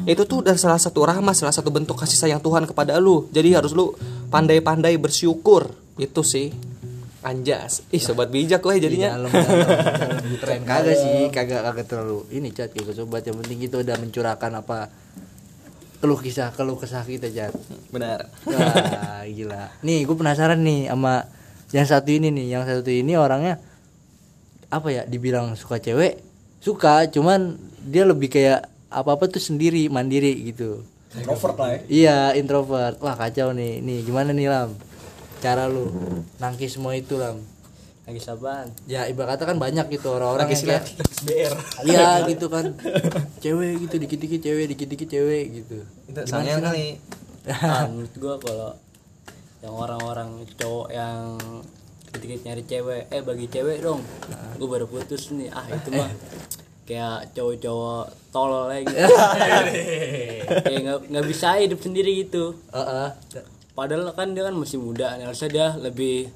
itu 0.08 0.24
tuh 0.24 0.40
udah 0.40 0.56
salah 0.56 0.80
satu 0.80 1.04
rahmat 1.04 1.36
salah 1.36 1.52
satu 1.52 1.68
bentuk 1.68 1.92
kasih 1.98 2.16
sayang 2.16 2.40
Tuhan 2.40 2.64
kepada 2.64 2.96
lu. 2.96 3.28
Jadi 3.34 3.52
harus 3.52 3.76
lu 3.76 3.92
pandai-pandai 4.30 4.96
bersyukur. 4.96 5.74
Itu 5.98 6.22
sih. 6.22 6.54
Anjas. 7.20 7.84
Ih 7.92 8.00
sobat 8.00 8.32
bijak 8.32 8.64
weh 8.64 8.80
jadinya. 8.80 9.20
Dalam 9.20 9.28
dalam. 9.28 9.68
Kagak 10.70 10.96
sih 10.96 11.28
kagak 11.28 11.60
kagak 11.68 11.86
terlalu 11.90 12.24
ini 12.32 12.48
cat 12.48 12.72
gitu. 12.72 12.96
Sobat 12.96 13.26
yang 13.28 13.36
penting 13.44 13.60
kita 13.60 13.84
udah 13.84 13.96
mencurahkan 14.00 14.52
apa 14.56 14.88
keluh 16.00 16.16
kisah 16.16 16.48
keluh 16.56 16.80
kesah 16.80 17.04
kita 17.04 17.28
cat 17.28 17.52
benar. 17.92 18.32
Wah 18.48 19.28
gila. 19.28 19.68
Nih 19.84 20.08
gue 20.08 20.16
penasaran 20.16 20.64
nih 20.64 20.88
sama 20.88 21.28
yang 21.76 21.84
satu 21.84 22.08
ini 22.08 22.32
nih. 22.32 22.56
Yang 22.56 22.62
satu 22.80 22.88
ini 22.88 23.12
orangnya 23.20 23.60
apa 24.72 24.88
ya 24.88 25.02
dibilang 25.04 25.52
suka 25.60 25.76
cewek 25.76 26.24
suka. 26.64 27.04
Cuman 27.12 27.60
dia 27.84 28.08
lebih 28.08 28.32
kayak 28.32 28.64
apa 28.88 29.10
apa 29.12 29.28
tuh 29.28 29.44
sendiri 29.44 29.92
mandiri 29.92 30.34
gitu 30.50 30.82
introvert 31.14 31.56
lah 31.58 31.68
ya. 31.74 31.78
Iya 31.88 32.18
introvert. 32.38 32.96
Wah 33.02 33.16
kacau 33.18 33.50
nih. 33.50 33.82
Nih 33.82 34.06
gimana 34.06 34.30
nih 34.30 34.46
lam? 34.46 34.74
Cara 35.40 35.66
lu 35.66 35.90
nangkis 36.36 36.76
semua 36.76 36.94
itu 36.94 37.16
lam? 37.16 37.40
Lagi 38.00 38.18
saban 38.18 38.66
ya 38.90 39.06
ibarat 39.06 39.38
kata 39.38 39.54
kan 39.54 39.58
banyak 39.62 39.86
gitu 39.94 40.10
orang-orang 40.10 40.50
Nangkis 40.50 40.66
yang 40.66 40.82
kayak 40.82 40.84
BR 41.22 41.54
iya 41.86 42.08
gitu 42.26 42.46
kan. 42.50 42.74
Cewek 43.38 43.86
gitu 43.86 43.94
dikit-dikit 44.02 44.40
cewek 44.42 44.64
dikit-dikit 44.74 45.08
cewek 45.08 45.44
gitu. 45.62 45.78
Itu 46.10 46.18
Gimana 46.18 46.26
sange 46.26 46.50
sih, 46.50 46.54
Lam? 46.58 46.64
kali. 46.66 46.86
Ah, 47.70 47.86
menurut 47.88 48.14
gua 48.18 48.34
kalau 48.36 48.70
yang 49.62 49.74
orang-orang 49.74 50.30
cowok 50.58 50.88
yang 50.90 51.38
dikit 52.12 52.40
nyari 52.42 52.62
cewek 52.66 53.02
eh 53.08 53.22
bagi 53.22 53.46
cewek 53.46 53.78
dong. 53.78 54.02
Gua 54.58 54.68
baru 54.68 54.86
putus 54.90 55.30
nih. 55.30 55.48
Ah 55.54 55.64
itu 55.70 55.88
mah 55.94 56.10
kayak 56.90 57.30
cowok-cowok 57.30 58.02
tolol 58.28 58.66
gitu 58.82 58.98
kayak 60.66 60.80
nggak 60.82 60.98
nggak 61.06 61.26
bisa 61.26 61.54
hidup 61.56 61.78
sendiri 61.78 62.10
gitu 62.20 62.58
Heeh. 62.68 63.08
padahal 63.72 64.10
kan 64.10 64.34
dia 64.34 64.42
kan 64.42 64.54
masih 64.54 64.76
muda 64.76 65.14
harusnya 65.14 65.48
dia 65.48 65.68
lebih 65.76 66.26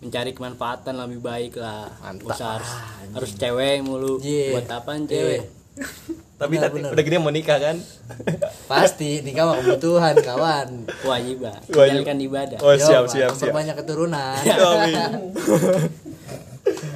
mencari 0.00 0.32
kemanfaatan 0.32 0.98
lebih 0.98 1.20
baik 1.20 1.54
lah 1.54 1.86
usah 2.20 2.58
harus 2.58 2.72
harus 3.12 3.30
cewek 3.34 3.80
mulu 3.80 4.18
Iya. 4.18 4.58
buat 4.58 4.66
apaan 4.68 5.06
cewek 5.06 5.46
Tapi 6.40 6.56
Benar, 6.56 6.72
tadi 6.72 6.76
benar. 6.80 6.90
udah 6.90 7.04
gede 7.04 7.18
mau 7.20 7.28
nikah 7.28 7.60
kan? 7.60 7.76
Pasti 8.64 9.20
nikah 9.20 9.44
mah 9.44 9.60
kebutuhan 9.60 10.16
kawan. 10.18 10.88
kewajiban 11.04 11.52
Wajib. 11.68 12.00
menjalankan 12.00 12.16
ibadah 12.18 12.58
Oh 12.58 12.72
Yo, 12.72 12.80
siap 12.80 13.04
Pak, 13.04 13.12
siap 13.12 13.28
siap. 13.28 13.52
Memperbanyak 13.52 13.76
keturunan. 13.76 14.40
Amin. 14.48 15.20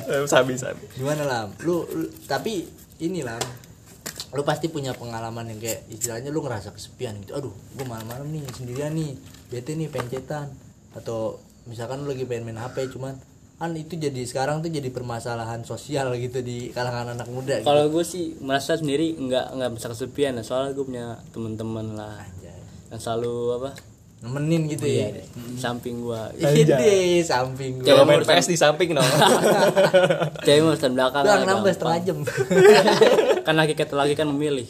Eh, 0.06 0.24
sabi 0.24 0.56
sabi. 0.56 0.80
Gimana 0.94 1.22
lam? 1.24 1.48
Lu, 1.60 1.84
lu- 1.86 2.12
tapi 2.24 2.64
ini 3.00 3.24
lam. 3.24 3.42
Lu 4.34 4.42
pasti 4.42 4.66
punya 4.66 4.90
pengalaman 4.94 5.46
yang 5.54 5.62
kayak 5.62 5.86
istilahnya 5.90 6.34
lu 6.34 6.42
ngerasa 6.42 6.74
kesepian 6.74 7.22
gitu. 7.22 7.38
Aduh, 7.38 7.54
gua 7.78 7.86
malam-malam 7.86 8.26
nih 8.34 8.42
sendirian 8.54 8.94
nih. 8.94 9.14
Bete 9.50 9.78
nih 9.78 9.90
pencetan 9.90 10.50
atau 10.94 11.38
misalkan 11.66 12.04
lu 12.04 12.12
lagi 12.12 12.28
pengen 12.28 12.52
main 12.52 12.60
HP 12.60 12.92
cuman 12.92 13.16
kan 13.54 13.72
itu 13.72 13.96
jadi 13.96 14.22
sekarang 14.28 14.60
tuh 14.60 14.68
jadi 14.68 14.92
permasalahan 14.92 15.64
sosial 15.64 16.12
gitu 16.20 16.44
di 16.44 16.68
kalangan 16.74 17.16
anak 17.16 17.30
muda 17.32 17.62
gitu. 17.62 17.66
kalau 17.66 17.88
gue 17.88 18.04
sih 18.04 18.36
merasa 18.42 18.76
sendiri 18.76 19.16
nggak 19.16 19.56
nggak 19.56 19.70
bisa 19.72 19.86
kesepian 19.88 20.36
ya 20.36 20.44
soalnya 20.44 20.76
gue 20.76 20.84
punya 20.84 21.06
teman-teman 21.32 21.96
lah 21.96 22.20
Anjay. 22.20 22.60
yang 22.92 23.00
selalu 23.00 23.34
apa 23.62 23.70
nemenin 24.24 24.62
gitu 24.66 24.88
ya. 24.88 25.12
di 25.12 25.60
samping 25.60 26.00
gue 26.00 26.22
Ide 26.40 27.20
samping 27.20 27.78
gua. 27.78 27.86
Coba 27.86 28.00
Cewek 28.00 28.08
main 28.08 28.20
PS 28.24 28.46
di 28.48 28.56
samping 28.56 28.88
dong. 28.96 29.04
cewek 30.40 30.60
mau 30.64 30.72
urusan 30.72 30.92
belakang 30.96 31.22
Bang 31.22 31.44
lah, 31.44 31.46
nambah 31.46 31.72
setengah 31.72 31.98
jam. 32.02 32.18
kan 33.46 33.54
lagi 33.54 33.76
kata 33.76 33.94
lagi 33.94 34.16
kan 34.16 34.24
memilih 34.26 34.64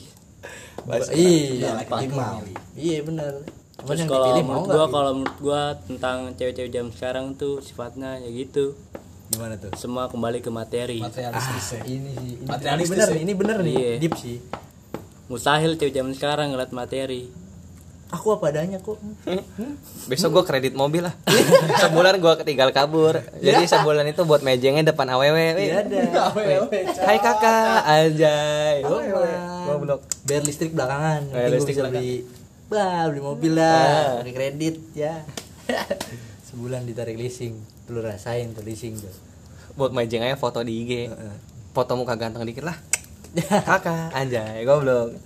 iya, 1.15 1.81
gimana? 1.87 2.43
Iya 2.75 2.99
benar. 3.07 3.33
Terus 3.75 3.99
yang 4.01 4.09
kalau 4.09 4.27
dipilih 4.27 4.45
mau 4.45 4.53
menurut 4.59 4.69
gua 4.69 4.85
kalau 4.91 5.11
menurut 5.15 5.39
gua 5.39 5.63
tentang 5.81 6.17
cewek-cewek 6.35 6.71
jam 6.71 6.87
sekarang 6.91 7.33
tuh 7.35 7.61
sifatnya 7.61 8.19
ya 8.19 8.31
gitu 8.31 8.75
Gimana 9.25 9.57
tuh? 9.57 9.73
semua 9.75 10.07
kembali 10.07 10.41
ke 10.41 10.49
materi 10.49 11.01
materialistis 11.01 11.67
ya. 11.73 11.81
ini 11.83 12.13
sih 12.13 12.13
ini, 12.13 12.13
ini 12.39 12.45
Materialistis 12.45 12.93
bener 12.93 13.09
ya. 13.09 13.15
nih 13.15 13.23
ini 13.23 13.33
bener 13.35 13.57
nih 13.61 13.75
Iya. 13.75 13.93
deep 13.99 14.15
sih 14.17 14.37
mustahil 15.27 15.75
cewek 15.75 15.93
zaman 15.93 16.13
sekarang 16.13 16.53
ngeliat 16.53 16.71
materi 16.71 17.29
aku 18.13 18.37
apa 18.37 18.53
adanya 18.53 18.79
kok. 18.81 19.01
Besok 20.11 20.41
gua 20.41 20.45
kredit 20.45 20.77
mobil 20.77 21.05
lah. 21.05 21.15
sebulan 21.85 22.21
gua 22.21 22.37
ketinggal 22.37 22.75
kabur. 22.75 23.21
Jadi 23.41 23.65
sebulan 23.65 24.05
itu 24.11 24.23
buat 24.29 24.45
mejengnya 24.45 24.93
depan 24.93 25.09
AWW. 25.15 25.39
Iya 25.57 25.85
ada. 25.85 26.01
Hai 27.09 27.19
kakak, 27.23 27.81
anjay. 27.87 28.85
Goblok. 28.85 29.29
Goblok. 29.65 30.01
bayar 30.29 30.43
listrik 30.45 30.73
belakangan. 30.77 31.23
Bayar 31.33 31.51
listrik 31.55 31.77
bisa 31.79 31.89
beli 31.89 32.27
bah 32.69 33.07
beli 33.13 33.21
mobil 33.21 33.53
lah. 33.57 34.21
Pakai 34.25 34.35
kredit 34.35 34.77
ya. 34.97 35.25
Sebulan 36.49 36.85
ditarik 36.89 37.17
leasing. 37.17 37.57
Lu 37.93 38.01
rasain 38.01 38.53
tuh 38.57 38.65
leasing 38.65 38.97
tuh. 38.99 39.13
Buat 39.77 39.93
mejeng 39.93 40.25
aja 40.25 40.37
foto 40.37 40.65
di 40.65 40.85
IG. 40.85 40.93
Foto 41.75 41.93
muka 41.99 42.15
ganteng 42.15 42.47
dikit 42.47 42.65
lah. 42.65 42.79
Kakak, 43.35 44.15
anjay, 44.15 44.63
goblok. 44.63 45.19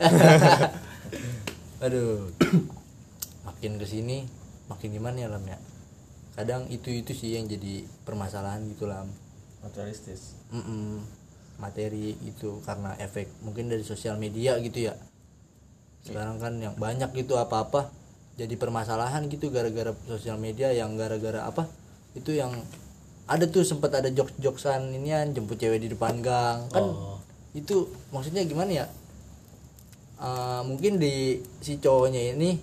Aduh. 1.83 2.31
Makin 3.47 3.81
ke 3.81 3.87
sini 3.89 4.29
makin 4.69 4.93
gimana 4.93 5.17
ya 5.17 5.29
lam 5.33 5.45
ya? 5.49 5.59
Kadang 6.37 6.71
itu 6.71 6.93
itu 6.93 7.17
sih 7.17 7.35
yang 7.35 7.49
jadi 7.49 7.87
permasalahan 8.07 8.63
gitu 8.71 8.87
lam. 8.87 9.09
Materialistis. 9.65 10.39
Mm-mm. 10.55 11.03
materi 11.59 12.15
itu 12.23 12.63
karena 12.63 12.95
efek 13.03 13.27
mungkin 13.43 13.67
dari 13.67 13.83
sosial 13.83 14.15
media 14.17 14.57
gitu 14.63 14.89
ya. 14.89 14.95
Sekarang 16.07 16.39
kan 16.39 16.57
yang 16.63 16.79
banyak 16.79 17.11
gitu 17.19 17.35
apa-apa 17.35 17.91
jadi 18.39 18.55
permasalahan 18.55 19.27
gitu 19.27 19.51
gara-gara 19.51 19.91
sosial 20.07 20.39
media 20.39 20.71
yang 20.71 20.95
gara-gara 20.95 21.43
apa? 21.43 21.67
Itu 22.15 22.31
yang 22.31 22.55
ada 23.27 23.45
tuh 23.51 23.67
sempat 23.67 23.93
ada 23.99 24.09
jokes-joksan 24.09 24.95
inian 24.95 25.35
jemput 25.35 25.59
cewek 25.59 25.83
di 25.83 25.91
depan 25.91 26.23
gang. 26.23 26.71
Kan 26.71 26.95
itu 27.59 27.91
maksudnya 28.15 28.47
gimana 28.47 28.71
ya 28.71 28.87
Eh, 30.19 30.61
mungkin 30.67 30.99
di 30.99 31.39
si 31.63 31.79
cowoknya 31.79 32.35
ini 32.35 32.59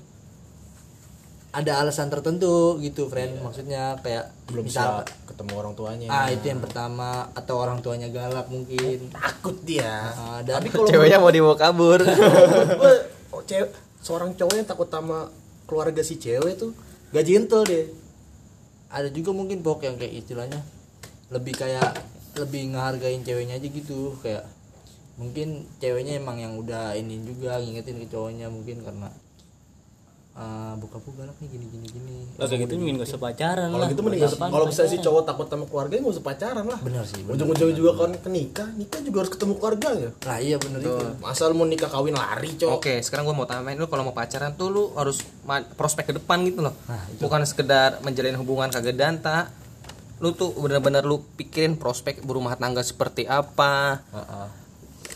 ada 1.56 1.80
alasan 1.80 2.12
tertentu 2.12 2.76
gitu 2.84 3.08
friend. 3.08 3.40
Maksudnya 3.40 3.96
kayak 4.04 4.28
belum 4.52 4.68
misal 4.68 5.08
bisa 5.08 5.16
ketemu 5.32 5.54
orang 5.56 5.74
tuanya. 5.80 6.08
Ah 6.12 6.28
itu 6.28 6.52
yang 6.52 6.60
pertama. 6.60 7.32
Atau 7.32 7.56
orang 7.56 7.80
tuanya 7.80 8.12
galak 8.12 8.52
mungkin. 8.52 9.08
Takut 9.08 9.56
dia. 9.64 10.12
Ah, 10.12 10.40
dan 10.44 10.60
tapi 10.60 10.68
kalau 10.76 10.84
Ceweknya 10.84 11.24
mau 11.24 11.32
dibawa 11.32 11.56
kabur. 11.56 12.04
oh, 13.32 13.42
cewek 13.48 13.72
seorang 14.04 14.36
cowok 14.36 14.56
yang 14.60 14.68
takut 14.68 14.92
sama 14.92 15.32
keluarga 15.64 16.04
si 16.04 16.20
cewek 16.20 16.60
tuh 16.60 16.76
gak 17.16 17.24
gentle 17.24 17.64
deh. 17.64 17.88
Ada 18.92 19.08
juga 19.16 19.32
mungkin 19.32 19.64
pok 19.64 19.88
yang 19.88 19.96
kayak 19.96 20.12
istilahnya 20.12 20.60
lebih 21.32 21.56
kayak 21.56 22.04
lebih 22.36 22.76
ngehargain 22.76 23.24
ceweknya 23.24 23.56
aja 23.56 23.68
gitu 23.72 24.12
kayak 24.20 24.44
mungkin 25.16 25.64
ceweknya 25.80 26.20
emang 26.20 26.38
yang 26.44 26.60
udah 26.60 26.92
ini 26.94 27.24
juga 27.24 27.56
ngingetin 27.60 28.04
ke 28.04 28.08
cowoknya 28.12 28.52
mungkin 28.52 28.84
karena 28.84 29.08
ah 30.36 30.76
buka 30.76 31.00
buka 31.00 31.24
galak 31.24 31.40
nih 31.40 31.48
gini 31.48 31.66
gini 31.72 31.88
gini 31.88 32.16
Lah 32.36 32.44
kayak 32.52 32.68
gitu 32.68 32.76
mending 32.76 33.00
gak 33.00 33.08
usah 33.08 33.24
pacaran 33.24 33.72
kalau 33.72 33.88
gitu 33.88 34.02
mending 34.04 34.22
kalau 34.36 34.66
bisa 34.68 34.84
si 34.84 35.00
cowok 35.00 35.24
takut 35.24 35.48
sama 35.48 35.64
keluarga 35.64 35.96
nggak 35.96 36.12
usah 36.12 36.26
pacaran 36.28 36.66
lah 36.68 36.80
bener 36.84 37.08
sih 37.08 37.24
bener. 37.24 37.40
ujung-ujungnya 37.40 37.76
juga 37.80 37.92
kan 38.04 38.12
ke 38.20 38.28
nikah 38.28 38.68
nikah 38.76 39.00
juga 39.00 39.18
harus 39.24 39.32
ketemu 39.32 39.54
keluarga 39.56 39.90
ya 39.96 40.12
nah 40.28 40.38
iya 40.44 40.60
bener 40.60 40.84
itu 40.84 40.92
masa 41.24 41.48
lu 41.48 41.56
mau 41.56 41.64
nikah 41.64 41.88
kawin 41.88 42.20
lari 42.20 42.52
cowok 42.60 42.84
Oke, 42.84 43.00
sekarang 43.00 43.24
gua 43.24 43.36
mau 43.40 43.48
tamain 43.48 43.80
lu 43.80 43.88
kalau 43.88 44.04
mau 44.04 44.12
pacaran 44.12 44.52
tuh 44.60 44.68
lu 44.68 44.84
harus 45.00 45.24
prospek 45.80 46.12
ke 46.12 46.14
depan 46.20 46.44
gitu 46.44 46.68
loh. 46.68 46.76
Nah, 46.92 47.00
Bukan 47.16 47.40
sekedar 47.48 48.04
menjalin 48.04 48.36
hubungan 48.36 48.68
kagak 48.68 49.00
danta. 49.00 49.48
Lu 50.20 50.36
tuh 50.36 50.52
benar-benar 50.60 51.08
lu 51.08 51.24
pikirin 51.40 51.80
prospek 51.80 52.20
berumah 52.28 52.60
tangga 52.60 52.84
seperti 52.84 53.24
apa. 53.24 54.04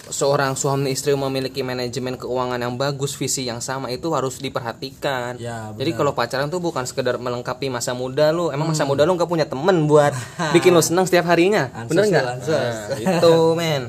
Seorang 0.10 0.58
suami 0.58 0.90
istri 0.90 1.14
memiliki 1.14 1.62
manajemen 1.62 2.18
keuangan 2.18 2.58
yang 2.58 2.74
bagus, 2.76 3.14
visi 3.14 3.46
yang 3.46 3.62
sama 3.62 3.94
itu 3.94 4.10
harus 4.10 4.42
diperhatikan. 4.42 5.38
Ya, 5.38 5.70
Jadi 5.74 5.92
kalau 5.94 6.18
pacaran 6.18 6.50
tuh 6.50 6.58
bukan 6.58 6.84
sekedar 6.84 7.22
melengkapi 7.22 7.70
masa 7.70 7.94
muda 7.94 8.34
lu. 8.34 8.50
Emang 8.50 8.74
masa 8.74 8.84
muda 8.90 9.06
lu 9.06 9.14
nggak 9.14 9.30
punya 9.30 9.46
temen 9.46 9.86
buat 9.86 10.12
bikin 10.56 10.74
lu 10.74 10.82
senang 10.82 11.06
setiap 11.06 11.30
harinya. 11.30 11.70
Ansos 11.72 11.94
Bener 11.94 12.04
nggak? 12.10 12.26
Nah, 12.26 12.98
itu 12.98 13.36
men. 13.54 13.84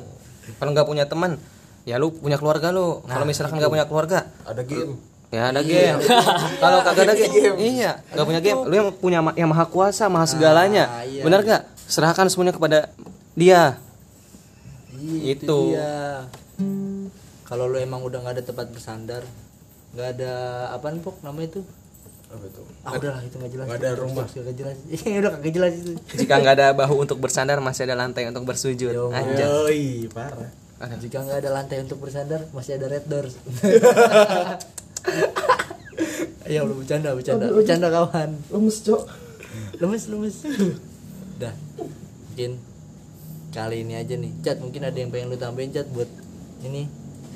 Kalau 0.61 0.71
nggak 0.77 0.87
punya 0.87 1.05
teman, 1.09 1.41
ya 1.89 1.97
lu 1.97 2.13
punya 2.13 2.37
keluarga 2.37 2.69
lu. 2.69 3.01
Kalau 3.09 3.25
misalkan 3.25 3.57
nggak 3.57 3.73
punya 3.73 3.87
keluarga, 3.89 4.29
ada 4.45 4.61
game 4.61 5.11
ya 5.31 5.55
ada 5.55 5.63
game. 5.63 5.99
Kalau 6.63 6.83
kagak 6.83 7.07
ada 7.07 7.15
game, 7.15 7.57
iya, 7.63 8.03
nggak 8.13 8.27
punya 8.27 8.41
game. 8.43 8.61
Lu 8.67 8.75
yang 8.75 8.89
punya 8.91 9.19
yang 9.39 9.49
maha 9.51 9.65
kuasa, 9.71 10.11
maha 10.11 10.27
segalanya. 10.27 11.07
iya. 11.07 11.23
Bener 11.23 11.47
nggak? 11.47 11.63
Serahkan 11.87 12.27
semuanya 12.27 12.55
kepada 12.55 12.91
dia. 13.39 13.79
Iya, 15.01 15.33
itu 15.33 15.45
Itu. 15.49 15.59
dia. 15.73 16.29
kalau 17.49 17.67
lu 17.67 17.81
emang 17.81 18.05
udah 18.05 18.21
nggak 18.23 18.35
ada 18.39 18.45
tempat 18.47 18.71
bersandar 18.71 19.25
nggak 19.91 20.09
ada 20.21 20.33
apa 20.71 20.87
nih 20.95 21.03
pok 21.03 21.19
nama 21.27 21.41
itu? 21.43 21.67
Apa 22.31 22.45
itu? 22.47 22.63
Ah 22.87 22.95
udahlah 22.95 23.23
itu 23.27 23.35
nggak 23.43 23.53
jelas. 23.59 23.67
Nggak 23.67 23.81
ada 23.83 23.91
rumah. 23.99 24.27
nggak 24.29 24.55
jelas. 24.55 24.77
Iya, 25.03 25.17
udah 25.19 25.31
kagak 25.35 25.53
jelas 25.59 25.73
itu. 25.75 25.93
Jika 26.15 26.35
nggak 26.39 26.55
ada 26.63 26.69
bahu 26.79 26.95
untuk 27.03 27.19
bersandar, 27.19 27.59
masih 27.59 27.91
ada 27.91 27.99
lantai 27.99 28.31
untuk 28.31 28.47
bersujud. 28.47 28.93
Yo, 28.95 29.11
Anjay. 29.11 29.43
Yoi, 29.43 29.85
parah. 30.15 30.47
Jika 31.03 31.27
nggak 31.27 31.43
ada 31.43 31.51
lantai 31.51 31.83
untuk 31.83 31.99
bersandar 31.99 32.47
masih 32.55 32.79
ada 32.79 32.87
red 32.87 33.05
doors. 33.11 33.35
Ya 36.51 36.67
lu 36.67 36.83
bercanda 36.83 37.15
bercanda. 37.15 37.47
bercanda 37.55 37.89
kawan. 37.95 38.31
lemes 38.51 38.83
cok. 38.83 39.03
Lemes 39.79 40.05
lemes. 40.11 40.37
Dah. 41.41 41.55
Mungkin 41.79 42.59
kali 43.51 43.83
ini 43.83 43.99
aja 43.99 44.15
nih 44.15 44.31
chat 44.43 44.59
mungkin 44.63 44.87
ada 44.87 44.95
yang 44.95 45.11
pengen 45.11 45.31
lu 45.31 45.39
tambahin 45.39 45.75
chat 45.75 45.87
buat 45.91 46.09
ini 46.63 46.87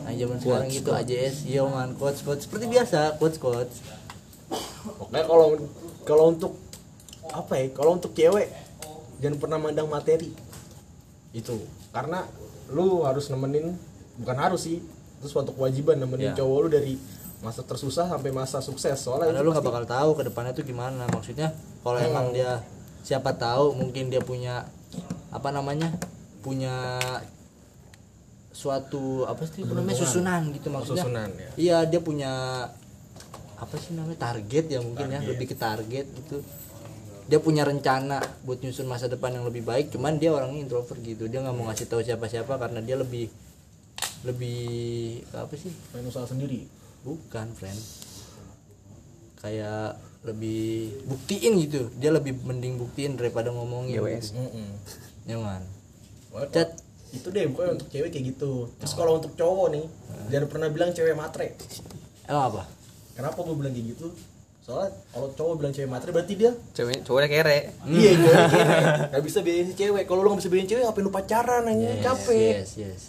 nah 0.05 0.13
zaman 0.13 0.37
sekarang 0.37 0.69
gitu 0.69 0.91
AJS 0.93 1.49
yo 1.49 1.67
man 1.73 1.97
coach 1.97 2.21
coach 2.23 2.45
seperti 2.45 2.69
biasa 2.69 3.17
coach 3.19 3.41
coach 3.41 3.73
Oke 5.01 5.17
kalau 5.17 5.57
kalau 6.05 6.25
untuk 6.29 6.53
apa 7.33 7.57
ya? 7.57 7.67
Kalau 7.73 7.97
untuk 7.97 8.13
cewek 8.13 8.53
jangan 9.19 9.37
pernah 9.41 9.59
mandang 9.59 9.89
materi. 9.89 10.31
Itu. 11.33 11.57
Karena 11.91 12.29
lu 12.69 13.03
harus 13.03 13.33
nemenin 13.33 13.75
bukan 14.21 14.37
harus 14.37 14.69
sih. 14.69 14.85
Itu 15.21 15.27
suatu 15.33 15.57
kewajiban 15.57 15.97
nemenin 15.97 16.37
Ya. 16.37 16.45
cowok 16.45 16.59
lu 16.61 16.69
dari 16.69 16.95
masa 17.41 17.65
tersusah 17.65 18.13
sampai 18.13 18.31
masa 18.33 18.61
sukses. 18.61 19.01
Soalnya 19.01 19.33
karena 19.33 19.41
lu 19.41 19.51
nggak 19.57 19.65
bakal 19.65 19.85
tahu 19.89 20.11
ke 20.21 20.23
depannya 20.29 20.53
tuh 20.53 20.65
gimana 20.69 21.09
maksudnya 21.09 21.57
kalau 21.81 21.97
emang 22.01 22.33
dia 22.37 22.61
siapa 23.05 23.37
tahu 23.37 23.77
mungkin 23.77 24.09
dia 24.13 24.21
punya 24.21 24.69
apa 25.35 25.51
namanya 25.51 25.91
punya 26.47 27.03
suatu 28.55 29.27
apa 29.27 29.43
sih 29.51 29.67
namanya 29.67 29.99
susunan 29.99 30.55
gitu 30.55 30.71
maksudnya. 30.71 31.03
Susunan, 31.03 31.29
ya. 31.35 31.49
iya 31.59 31.79
dia 31.91 31.99
punya 31.99 32.33
apa 33.59 33.75
sih 33.83 33.99
namanya 33.99 34.31
target 34.31 34.71
ya 34.71 34.79
mungkin 34.79 35.11
ya 35.11 35.21
lebih 35.27 35.51
ke 35.51 35.59
target 35.59 36.07
gitu. 36.07 36.39
Dia 37.27 37.41
punya 37.43 37.67
rencana 37.67 38.23
buat 38.47 38.63
nyusun 38.63 38.87
masa 38.87 39.11
depan 39.11 39.35
yang 39.35 39.49
lebih 39.49 39.67
baik 39.67 39.91
cuman 39.91 40.23
dia 40.23 40.31
orangnya 40.31 40.71
introvert 40.71 41.03
gitu. 41.03 41.27
Dia 41.27 41.43
nggak 41.43 41.55
mau 41.57 41.67
ngasih 41.67 41.91
tahu 41.91 42.07
siapa-siapa 42.07 42.55
karena 42.55 42.79
dia 42.79 42.95
lebih 42.95 43.27
lebih 44.23 45.21
apa 45.35 45.53
sih? 45.59 45.75
Main 45.91 46.07
usaha 46.07 46.25
sendiri. 46.31 46.71
Bukan 47.03 47.51
friend. 47.59 47.81
Kayak 49.43 49.99
lebih 50.23 50.95
buktiin 51.11 51.59
gitu. 51.67 51.91
Dia 51.99 52.15
lebih 52.15 52.39
mending 52.47 52.79
buktiin 52.79 53.19
daripada 53.19 53.51
ngomongin. 53.51 53.99
GWS. 53.99 54.31
gitu. 54.31 54.41
Nyaman. 55.29 55.63
Cat. 56.51 56.71
itu 57.15 57.31
deh 57.31 57.47
pokoknya 57.47 57.79
untuk 57.79 57.89
cewek 57.95 58.11
kayak 58.11 58.25
gitu. 58.35 58.67
Terus 58.83 58.93
kalau 58.99 59.23
untuk 59.23 59.39
cowok 59.39 59.71
nih 59.71 59.87
jangan 60.35 60.47
pernah 60.51 60.69
bilang 60.75 60.91
cewek 60.91 61.15
matre. 61.15 61.55
Emang 62.27 62.45
apa? 62.51 62.63
Kenapa 63.15 63.39
gue 63.39 63.55
bilang 63.55 63.71
kayak 63.71 63.95
gitu? 63.95 64.11
Soalnya 64.67 64.91
kalau 65.15 65.29
cowok 65.31 65.55
bilang 65.63 65.71
cewek 65.71 65.87
matre 65.87 66.11
berarti 66.11 66.35
dia 66.35 66.51
cewek 66.75 67.07
cowoknya 67.07 67.29
kere. 67.31 67.59
Iya 67.87 68.13
cewek 68.19 68.45
kere. 68.51 68.75
Gak 69.15 69.23
bisa 69.23 69.39
biayain 69.47 69.67
si 69.71 69.75
cewek. 69.79 70.05
Kalau 70.11 70.21
lu 70.27 70.29
gak 70.35 70.41
bisa 70.43 70.51
biayain 70.51 70.67
cewek 70.67 70.83
ngapain 70.83 71.05
lu 71.07 71.13
pacaran 71.15 71.63
aja 71.71 71.91
capek. 72.03 72.53
yes 72.67 72.73
yes. 72.83 73.03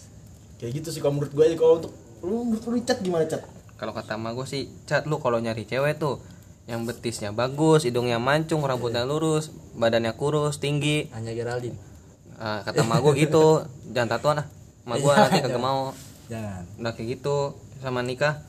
Kayak 0.62 0.72
gitu 0.86 0.88
sih 0.94 1.02
kalau 1.02 1.18
menurut 1.18 1.34
gue 1.34 1.44
aja. 1.50 1.56
Kalau 1.58 1.74
untuk 1.82 1.94
lu 2.22 2.36
menurut 2.46 2.62
lu 2.62 2.78
cat 2.86 3.02
gimana 3.02 3.26
cat 3.26 3.42
kalau 3.76 3.92
kata 3.92 4.16
emak 4.16 4.40
gue 4.40 4.48
sih 4.48 4.64
cat 4.88 5.04
lu 5.04 5.20
kalau 5.20 5.44
nyari 5.44 5.68
cewek 5.68 6.00
tuh 6.00 6.24
yang 6.66 6.88
betisnya 6.88 7.30
bagus 7.36 7.86
hidungnya 7.86 8.18
mancung 8.18 8.64
rambutnya 8.64 9.06
lurus 9.06 9.54
badannya 9.78 10.16
kurus 10.18 10.58
tinggi. 10.58 11.12
Hanya 11.14 11.36
Geraldine 11.36 11.78
Ah, 12.36 12.60
kata 12.62 12.82
emak 12.82 13.00
gue 13.00 13.14
gitu 13.22 13.64
jangan 13.88 14.10
tatuan 14.12 14.38
ah. 14.40 14.48
Emak 14.84 14.98
gue 14.98 15.12
nanti 15.18 15.40
kagak 15.40 15.60
mau. 15.60 15.92
Jangan. 16.26 16.64
Udah 16.78 16.92
kayak 16.92 17.08
gitu 17.14 17.36
sama 17.78 18.02
nikah 18.02 18.42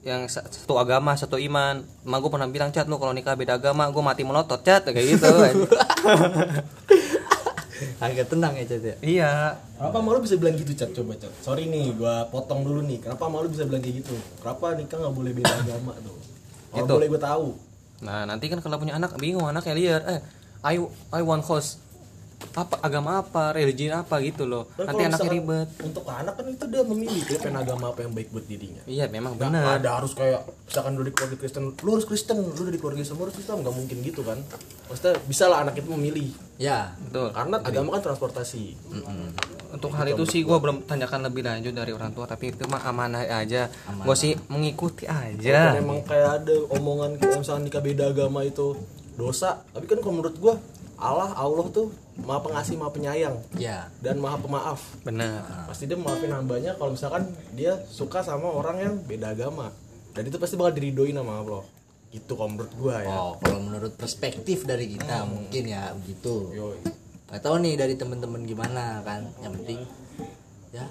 yang 0.00 0.24
sa- 0.26 0.44
satu 0.44 0.76
agama 0.76 1.12
satu 1.14 1.36
iman. 1.36 1.80
Emak 2.00 2.18
gue 2.18 2.30
pernah 2.30 2.46
bilang 2.46 2.70
cat 2.70 2.86
lu 2.86 2.96
kalau 2.96 3.10
nikah 3.10 3.34
beda 3.34 3.56
agama 3.56 3.86
gue 3.86 4.00
mati 4.00 4.22
melotot 4.22 4.60
cat. 4.60 4.84
Kayak 4.84 5.06
gitu 5.14 5.26
agak 7.98 8.28
tenang 8.28 8.52
ya 8.54 8.64
Cat 8.66 8.82
ya? 8.82 8.94
Iya. 9.00 9.32
Kenapa 9.74 9.98
malu 9.98 10.20
bisa 10.20 10.36
bilang 10.36 10.52
gitu 10.54 10.72
cat? 10.74 10.92
Coba 10.92 11.16
cat. 11.16 11.32
Sorry 11.40 11.64
nih 11.64 11.96
gua 11.96 12.28
potong 12.28 12.60
dulu 12.60 12.80
nih. 12.82 13.00
Kenapa 13.00 13.24
malu 13.26 13.48
bisa 13.48 13.64
bilang 13.64 13.80
kayak 13.80 14.04
gitu? 14.04 14.12
Kenapa 14.38 14.76
nikah 14.76 14.96
nggak 15.00 15.14
boleh 15.14 15.32
beda 15.32 15.52
agama 15.54 15.92
tuh? 15.98 16.16
Kalau 16.70 16.76
Gitu. 16.78 16.92
boleh 16.94 17.08
gue 17.08 17.20
tahu. 17.20 17.46
Nah 18.00 18.24
nanti 18.24 18.46
kan 18.46 18.60
kalau 18.60 18.76
punya 18.76 18.94
anak 18.94 19.16
bingung 19.16 19.44
anaknya 19.44 19.74
liar. 19.74 20.00
Eh 20.06 20.20
I 20.62 20.76
I 21.10 21.20
want 21.20 21.42
host 21.42 21.80
apa 22.50 22.82
agama 22.82 23.22
apa 23.22 23.54
religi 23.54 23.86
apa 23.92 24.18
gitu 24.24 24.48
loh. 24.48 24.66
Dan 24.74 24.90
nanti 24.90 25.02
anaknya 25.06 25.30
ribet. 25.30 25.68
untuk 25.86 26.04
anak 26.08 26.34
kan 26.34 26.46
itu 26.50 26.64
dia 26.66 26.82
memilih 26.82 27.22
dia 27.22 27.38
pengen 27.38 27.62
agama 27.62 27.94
apa 27.94 28.00
yang 28.02 28.12
baik 28.12 28.28
buat 28.34 28.46
dirinya. 28.48 28.82
Iya 28.90 29.06
memang 29.06 29.38
benar. 29.38 29.78
ada 29.78 30.02
harus 30.02 30.12
kayak 30.18 30.42
misalkan 30.66 30.98
lu 30.98 31.06
dari 31.06 31.14
keluarga 31.14 31.36
Kristen 31.38 31.62
lu 31.78 31.90
harus 31.94 32.06
Kristen 32.08 32.36
lu 32.42 32.62
dari 32.66 32.78
keluarga 32.80 33.00
Islam 33.00 33.16
lu 33.22 33.24
harus 33.30 33.38
Islam 33.38 33.56
nggak 33.62 33.74
mungkin 33.76 33.96
gitu 34.02 34.20
kan. 34.26 34.38
Maksudnya 34.90 35.14
bisa 35.30 35.44
lah 35.46 35.58
anak 35.62 35.78
itu 35.78 35.88
memilih. 35.94 36.30
Ya 36.58 36.98
betul. 37.06 37.30
Karena 37.30 37.56
agama 37.62 37.88
kan 37.98 38.02
transportasi. 38.10 38.64
Untuk 39.70 39.94
hal 39.94 40.06
itu 40.10 40.26
sih 40.26 40.42
gue 40.42 40.58
belum 40.58 40.82
tanyakan 40.82 41.30
lebih 41.30 41.46
lanjut 41.46 41.70
dari 41.70 41.94
orang 41.94 42.10
tua 42.10 42.26
tapi 42.26 42.50
itu 42.50 42.66
mah 42.66 42.82
amanah 42.82 43.22
aja. 43.22 43.70
Gue 44.02 44.16
sih 44.18 44.34
mengikuti 44.50 45.06
aja. 45.06 45.76
Bukan 45.76 45.82
emang 45.86 46.00
kayak 46.02 46.42
ada 46.42 46.56
omongan 46.74 47.14
kayak 47.22 47.38
misalkan 47.38 47.62
nikah 47.70 47.82
beda 47.82 48.10
agama 48.10 48.42
itu 48.42 48.74
dosa. 49.14 49.62
Tapi 49.70 49.86
kan 49.86 49.98
kalau 50.02 50.18
menurut 50.18 50.36
gua 50.40 50.54
Allah 51.00 51.32
Allah 51.32 51.66
tuh 51.72 51.88
maha 52.20 52.44
pengasih 52.44 52.76
maha 52.76 52.92
penyayang. 52.92 53.36
Ya. 53.56 53.88
Dan 54.04 54.20
maha 54.20 54.36
pemaaf. 54.36 55.00
Benar. 55.00 55.64
Pasti 55.64 55.88
dia 55.88 55.96
maafin 55.96 56.28
hambanya 56.28 56.76
kalau 56.76 56.92
misalkan 56.92 57.32
dia 57.56 57.80
suka 57.88 58.20
sama 58.20 58.52
orang 58.52 58.76
yang 58.76 58.94
beda 59.08 59.32
agama. 59.32 59.72
Dan 60.12 60.28
itu 60.28 60.36
pasti 60.36 60.60
bakal 60.60 60.76
diridoin 60.76 61.16
sama 61.16 61.40
Allah. 61.40 61.64
Gitu 62.12 62.32
kalau 62.36 62.52
menurut 62.52 62.72
gua 62.76 63.00
ya. 63.00 63.16
Oh 63.16 63.34
kalau 63.40 63.60
menurut 63.64 63.96
perspektif 63.96 64.68
dari 64.68 64.92
kita 64.92 65.24
mungkin 65.24 65.62
ya 65.64 65.96
begitu. 65.96 66.52
Yoi. 66.52 66.78
tahu 67.30 67.62
nih 67.62 67.78
dari 67.78 67.94
temen-temen 67.94 68.42
gimana 68.42 69.06
kan 69.06 69.22
yang 69.38 69.54
penting 69.54 69.86
ya 70.74 70.82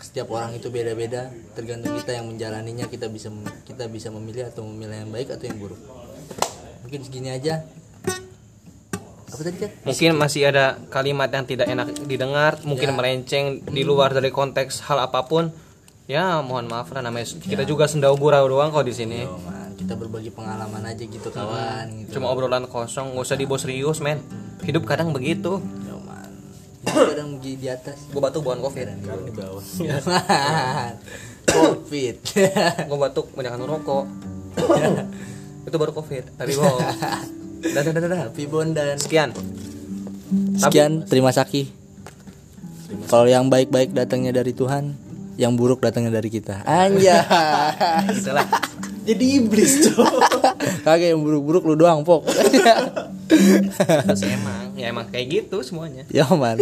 setiap 0.00 0.32
orang 0.34 0.56
itu 0.56 0.72
beda-beda. 0.72 1.30
Tergantung 1.54 1.94
kita 2.02 2.16
yang 2.16 2.26
menjalaninya 2.26 2.90
kita 2.90 3.06
bisa 3.06 3.30
kita 3.68 3.86
bisa 3.86 4.10
memilih 4.10 4.50
atau 4.50 4.66
memilih 4.66 5.06
yang 5.06 5.12
baik 5.14 5.30
atau 5.30 5.46
yang 5.46 5.60
buruk. 5.62 5.78
Mungkin 6.82 7.00
segini 7.06 7.30
aja 7.30 7.62
apa 9.24 9.40
tadi 9.40 9.56
kan 9.56 9.70
mungkin 9.82 10.10
masih 10.14 10.42
ada 10.46 10.76
kalimat 10.88 11.28
yang 11.28 11.44
tidak 11.44 11.66
enak 11.66 11.88
didengar 12.04 12.60
mungkin 12.62 12.90
Ya. 12.90 12.94
melenceng 12.94 13.44
di 13.64 13.82
luar 13.82 14.12
dari 14.12 14.28
konteks 14.28 14.84
hal 14.84 15.00
apa 15.00 15.24
pun. 15.24 15.50
Ya 16.04 16.44
mohon 16.44 16.68
maaf 16.68 16.92
lah 16.92 17.00
namanya 17.00 17.24
kita 17.24 17.64
juga 17.64 17.88
sendau 17.88 18.12
gurau 18.14 18.44
doang 18.44 18.68
kok 18.68 18.84
di 18.84 18.92
sini. 18.92 19.24
Yo, 19.24 19.40
man, 19.40 19.72
kita 19.72 19.96
berbagi 19.96 20.28
pengalaman 20.28 20.84
aja 20.84 21.00
gitu 21.00 21.32
kawan 21.32 22.04
gitu. 22.04 22.20
Cuma 22.20 22.28
obrolan 22.28 22.68
kosong 22.68 23.16
nggak 23.16 23.24
usah 23.24 23.40
dibawa 23.40 23.56
serius 23.56 24.04
men. 24.04 24.20
Hidup 24.60 24.84
kadang 24.84 25.16
begitu. 25.16 25.64
Yo, 25.64 25.96
man. 26.04 26.28
Itu 26.84 26.92
kadang 26.92 27.40
di, 27.40 27.56
di 27.56 27.72
atas. 27.72 27.96
Gue 28.12 28.20
batuk 28.20 28.44
bukan 28.44 28.60
covid. 28.60 28.84
Di 29.00 29.32
bawah. 29.32 29.64
Covid. 31.44 32.16
Gue 32.84 32.98
batuk 33.00 33.26
banyak 33.32 33.52
ngerokok. 33.56 34.04
Itu 35.64 35.76
baru 35.80 35.92
covid 35.96 36.36
tapi 36.36 36.52
bohong 36.52 36.84
dadah 37.64 37.82
dadah 37.86 38.00
dadah 38.02 38.18
tapi 38.28 38.44
bondan 38.44 38.98
sekian 38.98 39.30
Sekian, 40.54 41.06
terima 41.06 41.30
kasih. 41.30 41.70
Kalau 43.06 43.22
yang 43.22 43.46
baik-baik 43.46 43.94
datangnya 43.94 44.34
dari 44.34 44.50
Tuhan, 44.50 44.90
yang 45.38 45.54
buruk 45.54 45.78
datangnya 45.78 46.10
dari 46.10 46.26
kita. 46.26 46.66
Anja. 46.66 47.22
itulah 48.10 48.48
jadi 49.04 49.24
iblis 49.38 49.84
tuh 49.84 50.02
Kagak 50.86 51.14
yang 51.14 51.22
buruk-buruk 51.22 51.70
lu 51.70 51.74
doang, 51.78 52.02
Pok. 52.02 52.26
terus 54.04 54.22
emang 54.26 54.74
ya 54.74 54.90
emang 54.90 55.06
kayak 55.06 55.26
gitu 55.44 55.62
semuanya 55.62 56.02
ya, 56.10 56.26
man. 56.34 56.58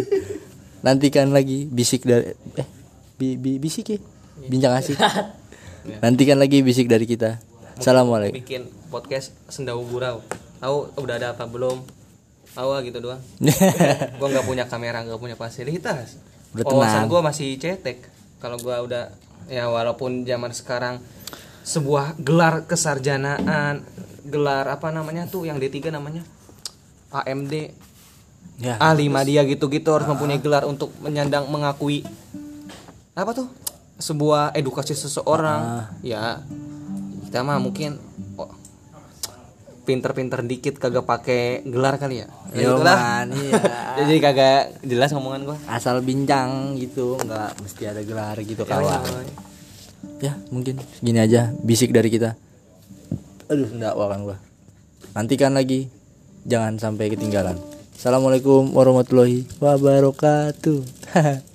Nantikan 0.85 1.33
lagi 1.33 1.65
bisik 1.65 2.05
dari 2.05 2.37
eh 2.59 2.69
bi, 3.17 3.41
bi- 3.41 3.57
bisik 3.57 3.89
ya. 3.89 3.99
Bincang 4.53 4.77
asik. 4.77 5.01
Nantikan 6.03 6.37
lagi 6.37 6.61
bisik 6.61 6.93
dari 6.93 7.09
kita. 7.09 7.41
Assalamualaikum. 7.79 8.37
bikin 8.37 8.63
podcast 8.93 9.33
sendau 9.49 9.81
gurau 9.81 10.21
tahu 10.63 10.95
udah 10.95 11.15
ada 11.19 11.35
apa 11.35 11.45
belum? 11.51 11.83
Tahu 12.55 12.69
ah 12.71 12.81
gitu 12.87 13.03
doang. 13.03 13.19
Gua 14.23 14.29
nggak 14.31 14.47
punya 14.47 14.65
kamera 14.71 15.03
nggak 15.03 15.19
punya 15.19 15.35
fasilitas. 15.35 16.23
Udah 16.55 16.65
wawasan 16.69 17.11
gua 17.11 17.25
masih 17.25 17.59
cetek. 17.59 18.07
Kalau 18.39 18.61
gua 18.63 18.79
udah 18.85 19.11
ya 19.51 19.67
walaupun 19.67 20.23
zaman 20.23 20.55
sekarang 20.55 21.03
sebuah 21.67 22.21
gelar 22.23 22.69
kesarjanaan 22.69 23.83
gelar 24.29 24.71
apa 24.71 24.95
namanya 24.95 25.27
tuh 25.27 25.49
yang 25.49 25.59
D3 25.59 25.91
namanya? 25.91 26.23
AMD 27.11 27.53
ya. 28.61 28.77
A5 28.79 29.09
dia 29.27 29.43
gitu-gitu 29.49 29.89
harus 29.91 30.07
mempunyai 30.07 30.39
gelar 30.39 30.69
untuk 30.69 30.93
menyandang 31.01 31.49
mengakui 31.49 32.07
apa 33.17 33.33
tuh? 33.33 33.49
Sebuah 33.97 34.53
edukasi 34.53 34.93
seseorang. 34.93 35.89
Ya 36.05 36.45
kita 37.33 37.41
mah 37.41 37.57
mungkin 37.57 37.97
oh, 37.97 38.12
pinter-pinter 39.93 40.41
dikit 40.41 40.81
kagak 40.81 41.05
pakai 41.05 41.61
gelar 41.69 42.01
kali 42.01 42.25
ya 42.25 42.29
ya 42.57 42.65
Yo, 42.65 42.81
itulah 42.81 42.97
man, 42.97 43.29
iya. 43.37 43.61
jadi 44.01 44.15
kagak 44.25 44.63
jelas 44.89 45.13
ngomongan 45.13 45.53
gua 45.53 45.57
Asal 45.69 46.01
bincang 46.01 46.81
gitu, 46.81 47.21
nggak 47.21 47.61
mesti 47.61 47.83
ada 47.85 48.01
gelar 48.01 48.41
gitu 48.41 48.65
kawan. 48.65 49.05
Ya, 50.25 50.39
mungkin 50.49 50.81
segini 50.97 51.21
aja 51.21 51.53
bisik 51.61 51.93
dari 51.93 52.09
kita. 52.09 52.39
Aduh, 53.53 53.69
enggak 53.69 53.93
kan 53.93 54.21
gua. 54.25 54.37
Nantikan 55.13 55.53
lagi. 55.53 55.93
Jangan 56.43 56.81
sampai 56.81 57.13
ketinggalan. 57.13 57.55
Assalamualaikum 57.95 58.75
warahmatullahi 58.75 59.47
wabarakatuh. 59.61 60.81